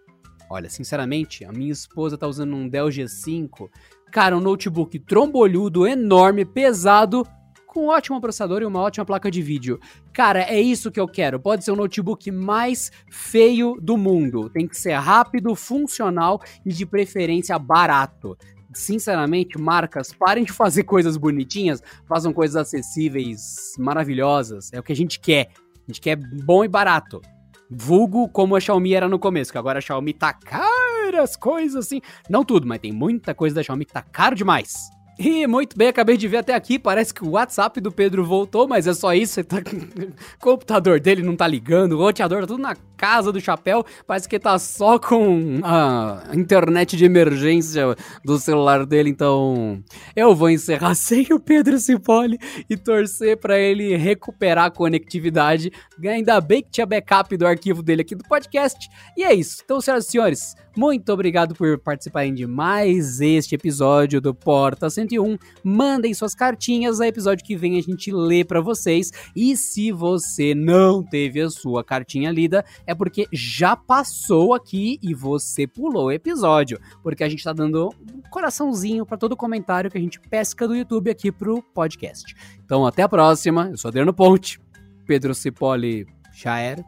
[0.48, 3.70] Olha, sinceramente, a minha esposa tá usando um Dell G5
[4.12, 7.26] Cara, um notebook trombolhudo, enorme, pesado,
[7.66, 9.80] com um ótimo processador e uma ótima placa de vídeo.
[10.12, 11.40] Cara, é isso que eu quero.
[11.40, 14.50] Pode ser o notebook mais feio do mundo.
[14.50, 18.36] Tem que ser rápido, funcional e de preferência barato.
[18.74, 24.70] Sinceramente, marcas, parem de fazer coisas bonitinhas, façam coisas acessíveis, maravilhosas.
[24.74, 25.48] É o que a gente quer.
[25.88, 27.22] A gente quer bom e barato.
[27.70, 31.86] Vulgo como a Xiaomi era no começo, que agora a Xiaomi tá cara, as coisas
[31.86, 32.00] assim.
[32.28, 34.90] Não tudo, mas tem muita coisa da Xiaomi que tá caro demais.
[35.18, 38.66] E muito bem, acabei de ver até aqui, parece que o WhatsApp do Pedro voltou,
[38.66, 39.58] mas é só isso, tá...
[39.60, 44.26] o computador dele não tá ligando, o roteador tá tudo na casa do chapéu, parece
[44.26, 47.94] que tá só com a internet de emergência
[48.24, 49.84] do celular dele, então
[50.16, 52.38] eu vou encerrar sem o Pedro Cipolli
[52.68, 55.70] e torcer pra ele recuperar a conectividade,
[56.02, 59.78] ainda bem que tinha backup do arquivo dele aqui do podcast, e é isso, então
[59.78, 65.36] senhoras e senhores, muito obrigado por participarem de mais este episódio do Porta 101.
[65.62, 69.10] Mandem suas cartinhas, a episódio que vem a gente lê para vocês.
[69.36, 75.12] E se você não teve a sua cartinha lida, é porque já passou aqui e
[75.12, 79.98] você pulou o episódio, porque a gente tá dando um coraçãozinho para todo comentário que
[79.98, 82.34] a gente pesca do YouTube aqui pro podcast.
[82.64, 83.68] Então até a próxima.
[83.70, 84.58] Eu sou Adriano Ponte.
[85.06, 86.82] Pedro Cipolli já era.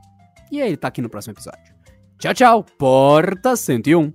[0.51, 1.74] E ele tá aqui no próximo episódio.
[2.25, 2.65] Tchau, tchau.
[2.79, 4.11] Porta 101.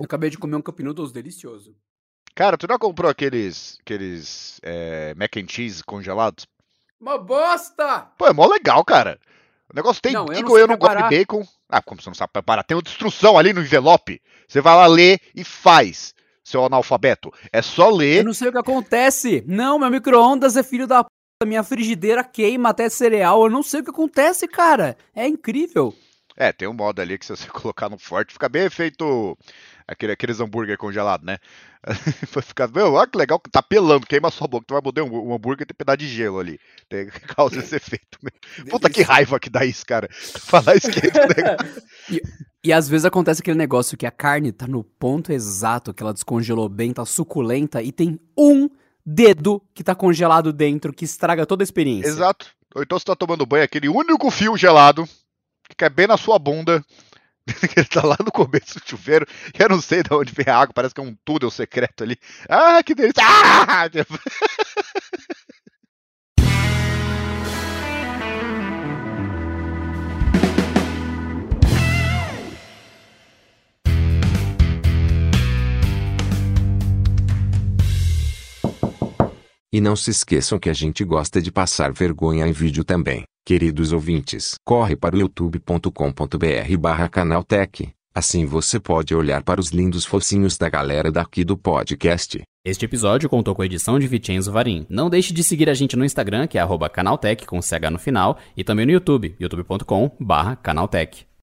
[0.00, 1.76] Eu acabei de comer um Cup Noodles delicioso.
[2.34, 6.44] Cara, tu não comprou aqueles, aqueles é, mac and cheese congelados?
[7.00, 8.08] Uma bosta!
[8.18, 9.20] Pô, é mó legal, cara.
[9.72, 11.46] O negócio tem Não, eu não bacon, eu não gosto de bacon.
[11.68, 12.64] Ah, como você não sabe preparar?
[12.64, 14.20] Tem uma instrução ali no envelope.
[14.48, 16.12] Você vai lá ler e faz,
[16.42, 17.32] seu analfabeto.
[17.52, 18.24] É só Eu ler.
[18.24, 19.44] não sei o que acontece.
[19.46, 21.10] Não, meu micro-ondas é filho da p.
[21.46, 23.44] Minha frigideira queima até cereal.
[23.44, 24.96] Eu não sei o que acontece, cara.
[25.14, 25.94] É incrível.
[26.36, 29.36] É, tem um modo ali que se você colocar no forte, fica bem feito
[29.88, 31.38] aquele, aqueles hambúrguer congelado, né?
[32.32, 34.66] Vai ficar, meu, olha que legal que tá pelando, queima a sua boca.
[34.66, 36.58] Tu vai morder um, um hambúrguer e tem pedaço de gelo ali.
[36.88, 38.18] Tem, causa esse efeito.
[38.20, 38.70] mesmo.
[38.70, 40.08] Puta que raiva que dá isso, cara.
[40.10, 41.56] Falar esquenta, né?
[42.62, 46.12] E às vezes acontece aquele negócio que a carne tá no ponto exato, que ela
[46.12, 48.68] descongelou bem, tá suculenta e tem um
[49.04, 52.08] dedo que tá congelado dentro que estraga toda a experiência.
[52.08, 52.48] Exato.
[52.74, 55.08] Ou então você tá tomando banho, aquele único fio gelado,
[55.68, 56.84] que cai bem na sua bunda,
[57.46, 59.26] que ele tá lá no começo do chuveiro,
[59.58, 62.18] eu não sei de onde vem a água, parece que é um túnel secreto ali.
[62.48, 63.22] Ah, que delícia!
[63.24, 63.88] Ah!
[79.72, 83.92] E não se esqueçam que a gente gosta de passar vergonha em vídeo também, queridos
[83.92, 84.56] ouvintes.
[84.66, 87.88] Corre para o youtube.com.br barra canaltech.
[88.12, 92.42] Assim você pode olhar para os lindos focinhos da galera daqui do podcast.
[92.64, 94.84] Este episódio contou com a edição de Vicenzo Varim.
[94.90, 98.36] Não deixe de seguir a gente no Instagram, que é canaltech com CH no final,
[98.56, 101.26] e também no YouTube, youtube.com barra canaltech.